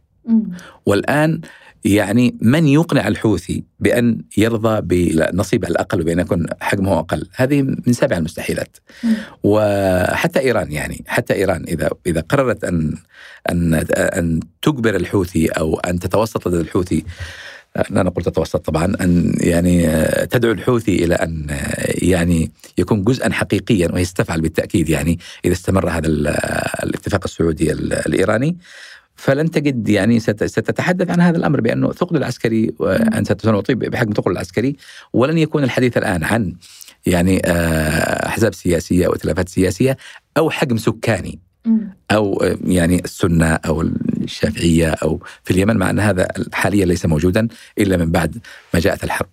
والآن 0.86 1.40
يعني 1.84 2.36
من 2.40 2.68
يقنع 2.68 3.08
الحوثي 3.08 3.64
بأن 3.80 4.20
يرضى 4.36 4.80
بنصيبه 4.80 5.68
الأقل 5.68 6.00
وبأن 6.00 6.18
يكون 6.18 6.46
حجمه 6.60 6.98
أقل؟ 6.98 7.28
هذه 7.34 7.62
من 7.62 7.92
سابع 7.92 8.16
المستحيلات. 8.16 8.76
وحتى 9.42 10.40
إيران 10.40 10.72
يعني 10.72 11.04
حتى 11.06 11.34
إيران 11.34 11.64
إذا 11.68 11.90
إذا 12.06 12.20
قررت 12.20 12.64
أن 12.64 12.96
أن 13.50 13.74
أن 13.94 14.40
تجبر 14.62 14.96
الحوثي 14.96 15.48
أو 15.48 15.80
أن 15.80 15.98
تتوسط 15.98 16.48
لدى 16.48 16.60
الحوثي 16.60 17.04
لا 17.90 18.02
نقول 18.02 18.24
تتوسط 18.24 18.56
طبعا 18.56 18.84
أن 19.00 19.34
يعني 19.40 19.86
تدعو 20.26 20.52
الحوثي 20.52 21.04
إلى 21.04 21.14
أن 21.14 21.46
يعني 22.02 22.50
يكون 22.78 23.04
جزءا 23.04 23.32
حقيقيا 23.32 23.92
وهي 23.92 24.04
ستفعل 24.04 24.40
بالتأكيد 24.40 24.88
يعني 24.88 25.18
إذا 25.44 25.52
استمر 25.52 25.90
هذا 25.90 26.06
الاتفاق 26.84 27.20
السعودي 27.24 27.72
الإيراني. 27.72 28.56
فلن 29.16 29.50
تجد 29.50 29.88
يعني 29.88 30.20
ستتحدث 30.20 31.10
عن 31.10 31.20
هذا 31.20 31.36
الأمر 31.36 31.60
بأنه 31.60 31.92
ثقل 31.92 32.16
العسكري 32.16 32.74
وان 32.78 33.24
ستعطي 33.24 33.74
بحجم 33.74 34.12
ثقل 34.12 34.30
العسكري 34.30 34.76
ولن 35.12 35.38
يكون 35.38 35.64
الحديث 35.64 35.96
الآن 35.96 36.24
عن 36.24 36.54
يعني 37.06 37.42
آه، 37.46 38.26
أحزاب 38.26 38.54
سياسية 38.54 39.06
أو 39.06 39.12
ائتلافات 39.12 39.48
سياسية 39.48 39.96
أو 40.36 40.50
حجم 40.50 40.76
سكاني 40.76 41.38
أو 42.10 42.42
آه، 42.42 42.58
يعني 42.64 43.04
السنة 43.04 43.54
أو 43.54 43.82
الشافعية 43.82 44.90
أو 44.90 45.22
في 45.44 45.50
اليمن 45.50 45.76
مع 45.76 45.90
أن 45.90 46.00
هذا 46.00 46.28
حاليا 46.52 46.86
ليس 46.86 47.06
موجودا 47.06 47.48
إلا 47.78 47.96
من 47.96 48.10
بعد 48.10 48.38
ما 48.74 48.80
جاءت 48.80 49.04
الحرب. 49.04 49.28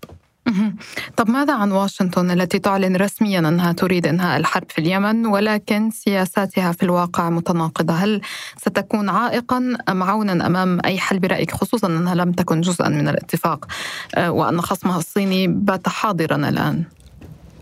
طب 1.18 1.30
ماذا 1.30 1.54
عن 1.54 1.72
واشنطن 1.72 2.32
التي 2.32 2.60
تعلن 2.60 2.96
رسميا 2.96 3.40
أنها 3.40 3.72
تريد 3.72 4.08
إنهاء 4.08 4.38
الحرب 4.38 4.66
في 4.70 4.82
اليمن 4.82 5.26
ولكن 5.26 5.92
سياساتها 5.92 6.72
في 6.72 6.84
الواقع 6.84 7.30
متناقضة، 7.30 7.94
هل 7.94 8.22
ستكون 8.58 9.10
عائقا 9.10 9.78
أم 9.90 10.04
عونا 10.04 10.48
أمام 10.48 10.80
أي 10.86 10.98
حل 11.00 11.20
برايك 11.20 11.52
خصوصا 11.52 11.88
أنها 11.88 12.16
لم 12.16 12.32
تكن 12.32 12.62
جزءا 12.62 12.90
من 12.90 13.08
الاتفاق 13.08 13.68
آه، 14.16 14.32
وأن 14.32 14.62
خصمها 14.62 14.98
الصيني 14.98 15.48
بات 15.48 15.90
حاضرا 15.90 16.36
الآن؟ 16.36 16.84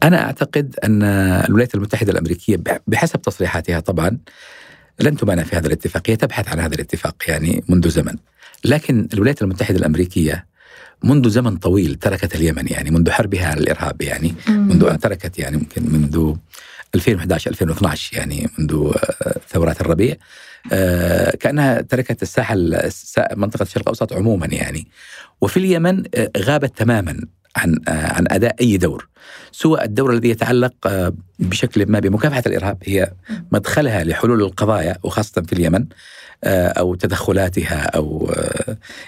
أنا 0.04 0.26
أعتقد 0.26 0.76
أن 0.84 1.04
الولايات 1.04 1.76
المتحدة 1.76 2.12
الأمريكية 2.12 2.60
بحسب 2.88 3.22
تصريحاتها 3.22 3.80
طبعا 3.80 4.18
لن 5.00 5.18
تمانع 5.18 5.44
في 5.44 5.56
هذا 5.56 5.68
الاتفاق، 5.68 6.10
هي 6.10 6.16
تبحث 6.16 6.48
عن 6.50 6.60
هذا 6.60 6.76
الاتفاق 6.76 7.16
يعني 7.28 7.64
منذ 7.70 7.90
زمن. 7.90 8.16
لكن 8.66 9.08
الولايات 9.14 9.42
المتحدة 9.42 9.78
الأمريكية 9.78 10.46
منذ 11.04 11.30
زمن 11.30 11.58
طويل 11.58 11.96
تركت 11.96 12.36
اليمن 12.36 12.68
يعني 12.68 12.92
منذ 12.92 13.12
حربها 13.12 13.48
على 13.48 13.60
الإرهاب 13.60 14.02
يعني 14.02 14.36
منذ 14.48 14.96
تركت 14.96 15.40
يعني 15.40 15.58
ممكن 15.58 15.84
منذ 15.84 16.36
2011 16.96 17.52
2012 17.52 18.18
يعني 18.18 18.50
منذ 18.60 18.74
آه، 18.74 19.36
ثورات 19.50 19.82
الربيع. 19.82 20.16
آه، 20.72 21.36
كأنها 21.36 21.82
تركت 21.82 22.22
الساحه 22.22 22.56
منطقة 23.36 23.64
الشرق 23.64 23.82
الأوسط 23.82 24.14
عموما 24.14 24.46
يعني. 24.46 24.88
وفي 25.42 25.58
اليمن 25.58 26.04
آه، 26.16 26.32
غابت 26.38 26.78
تماما 26.78 27.26
عن 27.56 27.80
عن 27.88 28.26
أداء 28.30 28.56
أي 28.62 28.78
دور 28.78 29.08
سوى 29.52 29.84
الدور 29.84 30.14
الذي 30.14 30.30
يتعلق 30.30 30.74
بشكل 31.40 31.92
ما 31.92 32.00
بمكافحة 32.00 32.44
الإرهاب 32.46 32.78
هي 32.84 33.12
مدخلها 33.52 34.04
لحلول 34.04 34.42
القضايا 34.42 34.98
وخاصة 35.04 35.42
في 35.42 35.54
اليمن. 35.54 35.86
أو 36.44 36.96
تدخلاتها 36.96 37.82
أو 37.84 38.34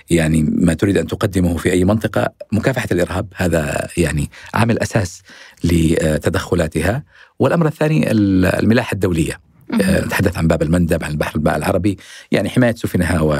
يعني 0.09 0.43
ما 0.43 0.73
تريد 0.73 0.97
أن 0.97 1.07
تقدمه 1.07 1.57
في 1.57 1.71
أي 1.71 1.83
منطقة 1.83 2.29
مكافحة 2.51 2.87
الإرهاب 2.91 3.27
هذا 3.35 3.87
يعني 3.97 4.29
عامل 4.53 4.79
أساس 4.79 5.21
لتدخلاتها. 5.63 7.03
والأمر 7.39 7.67
الثاني 7.67 8.11
الملاحة 8.11 8.93
الدولية. 8.93 9.39
نتحدث 9.73 10.37
عن 10.37 10.47
باب 10.47 10.61
المندب 10.61 11.03
عن 11.03 11.11
البحر 11.11 11.39
العربي 11.39 11.97
يعني 12.31 12.49
حماية 12.49 12.75
سفنها 12.75 13.21
و... 13.21 13.31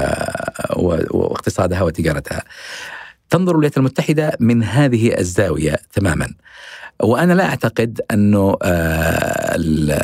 و... 0.76 1.00
واقتصادها 1.12 1.82
وتجارتها. 1.82 2.44
تنظر 3.30 3.52
الولايات 3.52 3.78
المتحدة 3.78 4.38
من 4.40 4.64
هذه 4.64 5.20
الزاوية 5.20 5.76
تماما. 5.94 6.28
وأنا 7.04 7.34
لا 7.34 7.46
أعتقد 7.46 8.02
أنه 8.12 8.58
آه، 8.64 9.56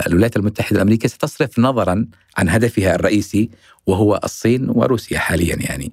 الولايات 0.08 0.38
المتحدة 0.38 0.76
الأمريكية 0.76 1.08
ستصرف 1.08 1.60
نظرا 1.60 2.06
عن 2.38 2.50
هدفها 2.50 2.96
الرئيسي 2.96 3.50
وهو 3.88 4.20
الصين 4.24 4.70
وروسيا 4.70 5.20
حاليا 5.20 5.56
يعني. 5.60 5.92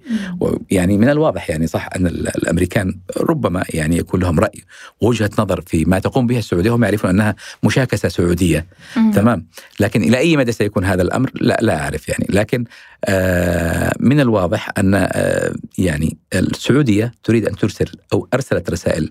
يعني 0.70 0.98
من 0.98 1.08
الواضح 1.08 1.50
يعني 1.50 1.66
صح 1.66 1.88
أن 1.96 2.06
الأمريكان 2.06 2.94
ربما 3.16 3.64
يعني 3.68 3.96
يكون 3.96 4.20
لهم 4.20 4.40
رأي 4.40 4.64
ووجهة 5.00 5.30
نظر 5.38 5.60
في 5.60 5.84
ما 5.84 5.98
تقوم 5.98 6.26
به 6.26 6.38
السعودية 6.38 6.70
وهم 6.70 6.84
يعرفون 6.84 7.10
أنها 7.10 7.34
مشاكسة 7.62 8.08
سعودية. 8.08 8.66
مم. 8.96 9.12
تمام. 9.12 9.46
لكن 9.80 10.02
إلى 10.02 10.18
أي 10.18 10.36
مدى 10.36 10.52
سيكون 10.52 10.84
هذا 10.84 11.02
الأمر؟ 11.02 11.30
لا 11.34 11.58
لا 11.62 11.80
أعرف 11.80 12.08
يعني. 12.08 12.26
لكن 12.30 12.64
آه 13.04 13.92
من 14.00 14.20
الواضح 14.20 14.70
أن 14.78 14.94
آه 14.94 15.54
يعني 15.78 16.16
السعودية 16.34 17.12
تريد 17.24 17.46
أن 17.48 17.56
ترسل 17.56 17.86
أو 18.12 18.28
أرسلت 18.34 18.70
رسائل 18.70 19.10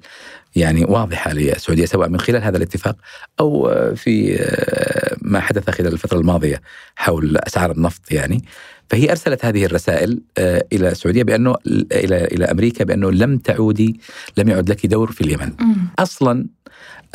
يعني 0.55 0.85
واضحة 0.85 1.33
للسعودية 1.33 1.85
سواء 1.85 2.09
من 2.09 2.19
خلال 2.19 2.43
هذا 2.43 2.57
الاتفاق 2.57 2.95
أو 3.39 3.71
في 3.95 4.35
آه، 4.39 5.15
ما 5.21 5.39
حدث 5.39 5.69
خلال 5.69 5.93
الفترة 5.93 6.19
الماضية 6.19 6.61
حول 6.95 7.37
أسعار 7.37 7.71
النفط 7.71 8.11
يعني 8.11 8.43
فهي 8.89 9.11
أرسلت 9.11 9.45
هذه 9.45 9.65
الرسائل 9.65 10.21
آه، 10.37 10.65
إلى 10.73 10.89
السعودية 10.89 11.23
بأنه 11.23 11.55
إلى 11.91 12.25
إلى 12.25 12.45
أمريكا 12.45 12.83
بأنه 12.83 13.11
لم 13.11 13.37
تعودي 13.37 13.99
لم 14.37 14.49
يعد 14.49 14.69
لك 14.69 14.85
دور 14.85 15.11
في 15.11 15.21
اليمن. 15.21 15.51
أصلا 15.99 16.47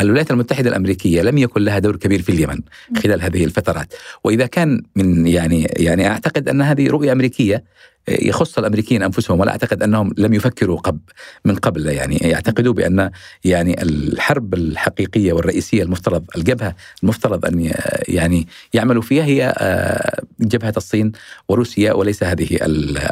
الولايات 0.00 0.30
المتحدة 0.30 0.70
الأمريكية 0.70 1.22
لم 1.22 1.38
يكن 1.38 1.62
لها 1.62 1.78
دور 1.78 1.96
كبير 1.96 2.22
في 2.22 2.32
اليمن 2.32 2.60
خلال 3.02 3.22
هذه 3.22 3.44
الفترات، 3.44 3.94
وإذا 4.24 4.46
كان 4.46 4.82
من 4.96 5.26
يعني 5.26 5.62
يعني 5.62 6.08
أعتقد 6.08 6.48
أن 6.48 6.62
هذه 6.62 6.88
رؤية 6.88 7.12
أمريكية 7.12 7.64
يخص 8.08 8.58
الأمريكيين 8.58 9.02
أنفسهم 9.02 9.40
ولا 9.40 9.50
أعتقد 9.50 9.82
أنهم 9.82 10.14
لم 10.18 10.34
يفكروا 10.34 10.78
قبل 10.78 11.00
من 11.44 11.56
قبل 11.56 11.86
يعني 11.86 12.16
يعتقدوا 12.16 12.72
بأن 12.72 13.10
يعني 13.44 13.82
الحرب 13.82 14.54
الحقيقية 14.54 15.32
والرئيسية 15.32 15.82
المفترض 15.82 16.24
الجبهة 16.36 16.74
المفترض 17.02 17.46
أن 17.46 17.72
يعني 18.08 18.48
يعملوا 18.74 19.02
فيها 19.02 19.24
هي 19.24 19.54
آه، 19.58 20.22
جبهة 20.40 20.74
الصين 20.76 21.12
وروسيا 21.48 21.92
وليس 21.92 22.22
هذه 22.22 22.58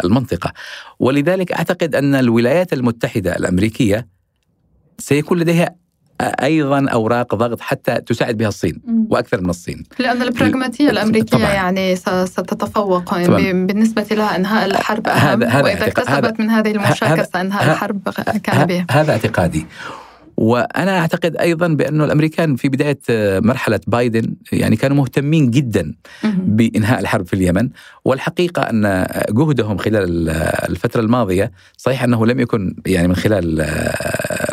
المنطقة. 0.04 0.52
ولذلك 0.98 1.52
أعتقد 1.52 1.94
أن 1.94 2.14
الولايات 2.14 2.72
المتحدة 2.72 3.36
الأمريكية 3.36 4.08
سيكون 4.98 5.38
لديها 5.38 5.85
أيضا 6.20 6.88
أوراق 6.88 7.34
ضغط 7.34 7.60
حتى 7.60 8.00
تساعد 8.00 8.36
بها 8.36 8.48
الصين 8.48 8.82
وأكثر 9.10 9.40
من 9.40 9.50
الصين. 9.50 9.84
لأن 9.98 10.22
البراغماتية 10.22 10.90
الأمريكية 10.90 11.38
طبعا. 11.38 11.52
يعني 11.52 11.96
ستتفوق. 11.96 13.04
طبعا. 13.04 13.52
بالنسبة 13.52 14.06
لها 14.10 14.36
إنهاء 14.36 14.66
الحرب 14.66 15.08
أهم 15.08 15.42
هذا 15.42 15.62
وإذا 15.62 15.86
اكتسبت 15.86 16.40
من 16.40 16.50
هذه 16.50 16.70
المشاكسه 16.70 17.40
انهاء 17.40 17.72
الحرب 17.72 18.08
كان 18.42 18.66
بها. 18.66 18.86
هذا 18.90 19.12
اعتقادي. 19.12 19.66
وأنا 20.36 20.98
أعتقد 20.98 21.36
أيضا 21.36 21.68
بأنه 21.68 22.04
الأمريكان 22.04 22.56
في 22.56 22.68
بداية 22.68 22.98
مرحلة 23.40 23.80
بايدن 23.86 24.34
يعني 24.52 24.76
كانوا 24.76 24.96
مهتمين 24.96 25.50
جدا 25.50 25.94
بإنهاء 26.24 27.00
الحرب 27.00 27.26
في 27.26 27.34
اليمن. 27.34 27.68
والحقيقة 28.04 28.62
أن 28.62 29.06
جهدهم 29.30 29.78
خلال 29.78 30.30
الفترة 30.70 31.00
الماضية 31.00 31.52
صحيح 31.76 32.02
أنه 32.02 32.26
لم 32.26 32.40
يكن 32.40 32.74
يعني 32.86 33.08
من 33.08 33.16
خلال 33.16 33.60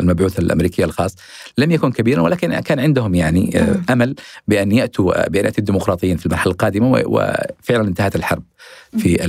المبعوث 0.00 0.38
الأمريكي 0.38 0.84
الخاص 0.84 1.16
لم 1.58 1.70
يكن 1.70 1.92
كبيرا 1.92 2.22
ولكن 2.22 2.60
كان 2.60 2.78
عندهم 2.78 3.14
يعني 3.14 3.58
أمل 3.90 4.14
بأن 4.48 4.72
يأتوا 4.72 5.28
بأن 5.28 5.44
يأتي 5.44 5.58
الديمقراطيين 5.58 6.16
في 6.16 6.26
المرحلة 6.26 6.52
القادمة 6.52 7.02
وفعلا 7.06 7.88
انتهت 7.88 8.16
الحرب. 8.16 8.42
في 8.98 9.24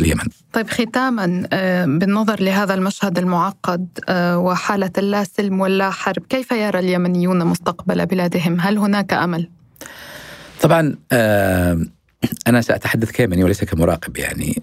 اليمن. 0.00 0.24
طيب 0.52 0.70
ختاما 0.70 1.48
آه، 1.52 1.84
بالنظر 1.84 2.42
لهذا 2.42 2.74
المشهد 2.74 3.18
المعقد 3.18 3.88
آه، 4.08 4.38
وحالة 4.38 4.90
اللا 4.98 5.24
سلم 5.24 5.60
واللا 5.60 5.90
حرب، 5.90 6.22
كيف 6.28 6.50
يرى 6.50 6.78
اليمنيون 6.78 7.44
مستقبل 7.44 8.06
بلادهم؟ 8.06 8.60
هل 8.60 8.78
هناك 8.78 9.12
أمل؟ 9.12 9.50
طبعا 10.62 10.94
آه، 11.12 11.80
أنا 12.46 12.60
سأتحدث 12.60 13.10
كيمني 13.10 13.44
وليس 13.44 13.64
كمراقب 13.64 14.16
يعني 14.16 14.62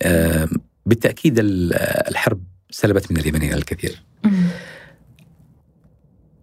بالتأكيد 0.86 1.36
الحرب 1.40 2.44
سلبت 2.70 3.12
من 3.12 3.18
اليمنيين 3.18 3.54
الكثير. 3.54 4.04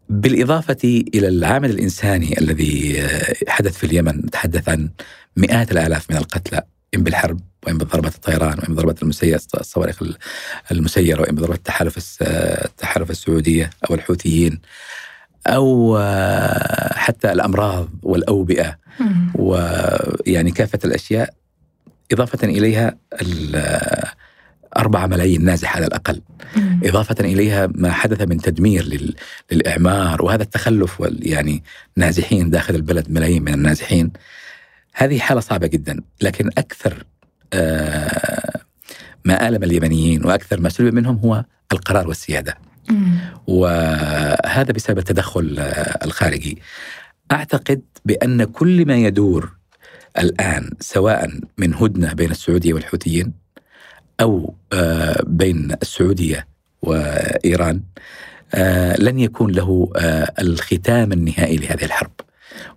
بالإضافة 0.08 1.02
إلى 1.14 1.28
العامل 1.28 1.70
الإنساني 1.70 2.38
الذي 2.38 3.06
حدث 3.48 3.76
في 3.76 3.84
اليمن 3.84 4.16
نتحدث 4.16 4.68
عن 4.68 4.90
مئات 5.36 5.72
الآلاف 5.72 6.10
من 6.10 6.16
القتلى 6.16 6.62
إن 6.94 7.02
بالحرب 7.02 7.40
وإن 7.66 7.78
بضربات 7.78 8.14
الطيران 8.14 8.58
وإن 8.58 8.74
بضربات 8.74 9.02
المسيرة 9.02 9.40
الصواريخ 9.60 10.02
المسيرة 10.72 11.20
وإن 11.20 11.34
بضربات 11.34 11.58
التحالف 11.58 12.22
التحالف 12.64 13.10
السعودية 13.10 13.70
أو 13.90 13.94
الحوثيين 13.94 14.60
أو 15.46 15.98
حتى 16.94 17.32
الأمراض 17.32 17.88
والأوبئة. 18.02 18.78
ويعني 19.34 20.50
كافة 20.50 20.78
الأشياء 20.84 21.34
إضافة 22.12 22.48
إليها 22.48 22.96
أربعة 24.76 25.06
ملايين 25.06 25.44
نازح 25.44 25.76
على 25.76 25.86
الأقل. 25.86 26.22
إضافة 26.84 27.16
إليها 27.20 27.68
ما 27.74 27.92
حدث 27.92 28.20
من 28.20 28.36
تدمير 28.36 29.12
للإعمار 29.52 30.22
وهذا 30.22 30.42
التخلف 30.42 31.02
يعني 31.18 31.62
نازحين 31.96 32.50
داخل 32.50 32.74
البلد 32.74 33.10
ملايين 33.10 33.42
من 33.42 33.54
النازحين. 33.54 34.12
هذه 34.94 35.18
حالة 35.18 35.40
صعبة 35.40 35.66
جدا 35.66 36.00
لكن 36.22 36.50
أكثر 36.58 37.04
آه، 37.52 38.60
ما 39.24 39.48
آلم 39.48 39.64
اليمنيين 39.64 40.24
وأكثر 40.26 40.60
ما 40.60 40.68
سلب 40.68 40.94
منهم 40.94 41.16
هو 41.16 41.44
القرار 41.72 42.08
والسيادة. 42.08 42.58
وهذا 43.46 44.72
بسبب 44.72 44.98
التدخل 44.98 45.56
آه، 45.58 46.04
الخارجي. 46.04 46.58
أعتقد 47.32 47.82
بأن 48.04 48.44
كل 48.44 48.86
ما 48.86 48.96
يدور 48.96 49.56
الآن 50.18 50.70
سواء 50.80 51.30
من 51.58 51.74
هدنة 51.74 52.12
بين 52.12 52.30
السعودية 52.30 52.74
والحوثيين 52.74 53.32
أو 54.20 54.54
آه، 54.72 55.22
بين 55.26 55.76
السعودية 55.82 56.46
وإيران 56.82 57.82
لن 58.98 59.18
يكون 59.18 59.52
له 59.52 59.92
الختام 60.38 61.12
النهائي 61.12 61.56
لهذه 61.56 61.84
الحرب. 61.84 62.12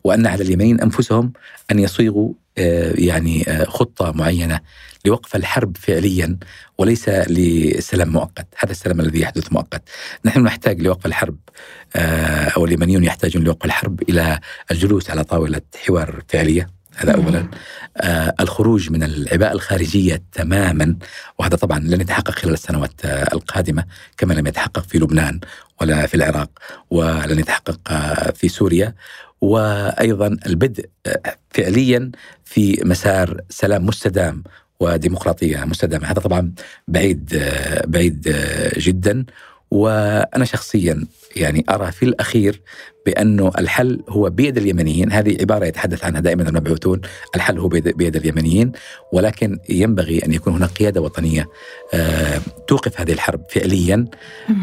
وأن 0.04 0.28
على 0.28 0.44
اليمنيين 0.44 0.82
أنفسهم 0.82 1.34
أن 1.72 1.80
يصيغوا 1.80 2.34
آه، 2.58 2.94
يعني 2.96 3.50
آه، 3.50 3.64
خطة 3.64 4.12
معينة 4.12 4.60
لوقف 5.06 5.36
الحرب 5.36 5.78
فعليا 5.78 6.38
وليس 6.78 7.10
لسلام 7.10 8.12
مؤقت. 8.12 8.48
هذا 8.58 8.72
السلام 8.72 9.00
الذي 9.00 9.22
يحدث 9.22 9.54
مؤقت. 9.54 9.82
نحن 10.26 10.44
نحتاج 10.44 10.82
لوقف 10.82 11.06
الحرب 11.06 11.38
آه، 11.96 12.50
أو 12.58 12.66
اليمنيون 12.66 13.04
يحتاجون 13.04 13.44
لوقف 13.44 13.66
الحرب 13.66 14.02
إلى 14.10 14.40
الجلوس 14.72 15.10
على 15.10 15.24
طاولة 15.24 15.62
حوار 15.86 16.24
فعلية. 16.28 16.77
هذا 16.98 17.16
اولا. 17.16 17.48
آه 17.98 18.36
الخروج 18.40 18.92
من 18.92 19.04
العباءة 19.04 19.54
الخارجية 19.54 20.24
تماما 20.32 20.96
وهذا 21.40 21.56
طبعا 21.56 21.80
لن 21.80 22.02
يتحقق 22.02 22.32
خلال 22.32 22.54
السنوات 22.54 23.06
آه 23.06 23.34
القادمة 23.34 23.86
كما 24.18 24.34
لم 24.34 24.48
يتحقق 24.48 24.86
في 24.88 24.98
لبنان 24.98 25.40
ولا 25.82 26.08
في 26.08 26.14
العراق 26.14 26.50
ولن 26.90 27.40
يتحقق 27.40 27.80
آه 27.92 28.32
في 28.32 28.50
سوريا. 28.50 28.96
وأيضا 29.42 30.38
البدء 30.46 30.86
فعليا 31.50 32.12
في 32.46 32.82
مسار 32.86 33.42
سلام 33.50 33.86
مستدام 33.86 34.44
وديمقراطية 34.80 35.66
مستدامة. 35.66 36.08
هذا 36.08 36.20
طبعا 36.20 36.52
بعيد 36.88 37.44
بعيد 37.88 38.36
جدا. 38.78 39.26
وأنا 39.72 40.46
شخصيا 40.46 41.06
يعني 41.36 41.66
أرى 41.70 41.92
في 41.92 42.04
الأخير 42.04 42.62
بأنه 43.08 43.52
الحل 43.58 44.04
هو 44.10 44.30
بيد 44.30 44.58
اليمنيين، 44.58 45.12
هذه 45.12 45.38
عبارة 45.42 45.66
يتحدث 45.66 46.04
عنها 46.04 46.22
دائما 46.22 46.50
المبعوثون، 46.50 47.02
الحل 47.36 47.60
هو 47.60 47.68
بيد, 47.68 48.16
اليمنيين، 48.16 48.72
ولكن 49.14 49.60
ينبغي 49.70 50.26
أن 50.26 50.34
يكون 50.34 50.54
هناك 50.54 50.70
قيادة 50.70 51.02
وطنية 51.02 51.50
آه 51.94 52.40
توقف 52.68 53.02
هذه 53.02 53.12
الحرب 53.12 53.42
فعليا 53.50 54.06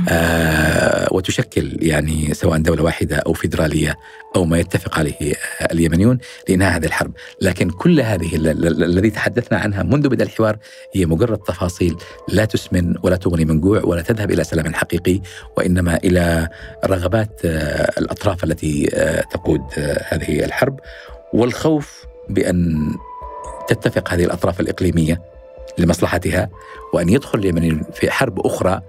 آه 0.08 1.08
وتشكل 1.12 1.76
يعني 1.80 2.34
سواء 2.34 2.58
دولة 2.58 2.82
واحدة 2.82 3.16
أو 3.16 3.32
فيدرالية 3.32 3.96
أو 4.36 4.44
ما 4.44 4.58
يتفق 4.58 4.98
عليه 4.98 5.34
اليمنيون 5.72 6.18
لإنهاء 6.48 6.76
هذه 6.76 6.86
الحرب، 6.86 7.12
لكن 7.40 7.70
كل 7.70 8.00
هذه 8.00 8.36
الذي 8.36 9.10
تحدثنا 9.10 9.58
عنها 9.58 9.82
منذ 9.82 10.08
بدء 10.08 10.24
الحوار 10.24 10.56
هي 10.94 11.06
مجرد 11.06 11.38
تفاصيل 11.38 11.96
لا 12.28 12.44
تسمن 12.44 12.94
ولا 13.02 13.16
تغني 13.16 13.44
من 13.44 13.60
جوع 13.60 13.80
ولا 13.84 14.02
تذهب 14.02 14.30
إلى 14.30 14.44
سلام 14.44 14.74
حقيقي 14.74 15.20
وإنما 15.56 15.96
إلى 16.04 16.48
رغبات 16.84 17.40
آه 17.44 17.92
الأطراف 17.98 18.33
الأطراف 18.34 18.44
التي 18.44 18.90
آه، 18.94 19.20
تقود 19.20 19.62
آه، 19.78 20.04
هذه 20.08 20.44
الحرب 20.44 20.80
والخوف 21.32 22.04
بأن 22.28 22.90
تتفق 23.68 24.12
هذه 24.12 24.24
الأطراف 24.24 24.60
الإقليمية 24.60 25.22
لمصلحتها 25.78 26.48
وأن 26.92 27.08
يدخل 27.08 27.38
اليمنيون 27.38 27.82
في 27.94 28.10
حرب 28.10 28.46
أخرى 28.46 28.80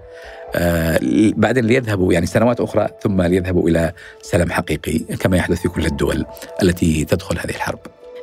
آه، 0.54 0.98
بعدين 1.36 1.64
ليذهبوا 1.64 2.12
يعني 2.12 2.26
سنوات 2.26 2.60
أخرى 2.60 2.88
ثم 3.02 3.22
ليذهبوا 3.22 3.68
إلى 3.68 3.92
سلام 4.22 4.50
حقيقي 4.50 4.98
كما 4.98 5.36
يحدث 5.36 5.60
في 5.60 5.68
كل 5.68 5.86
الدول 5.86 6.24
التي 6.62 7.04
تدخل 7.04 7.38
هذه 7.38 7.50
الحرب. 7.50 7.78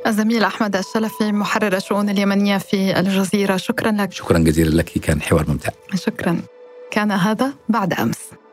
الزميل 0.06 0.44
أحمد 0.44 0.76
الشلفي 0.76 1.32
محرر 1.32 1.76
الشؤون 1.76 2.10
اليمنية 2.10 2.58
في 2.58 3.00
الجزيرة 3.00 3.56
شكرا 3.56 3.92
لك. 3.92 4.12
شكرا 4.12 4.38
جزيلا 4.38 4.76
لك 4.76 4.90
كان 4.98 5.22
حوار 5.22 5.44
ممتع. 5.48 5.70
شكرا. 5.94 6.40
كان 6.90 7.12
هذا 7.12 7.52
بعد 7.68 7.92
أمس. 7.92 8.43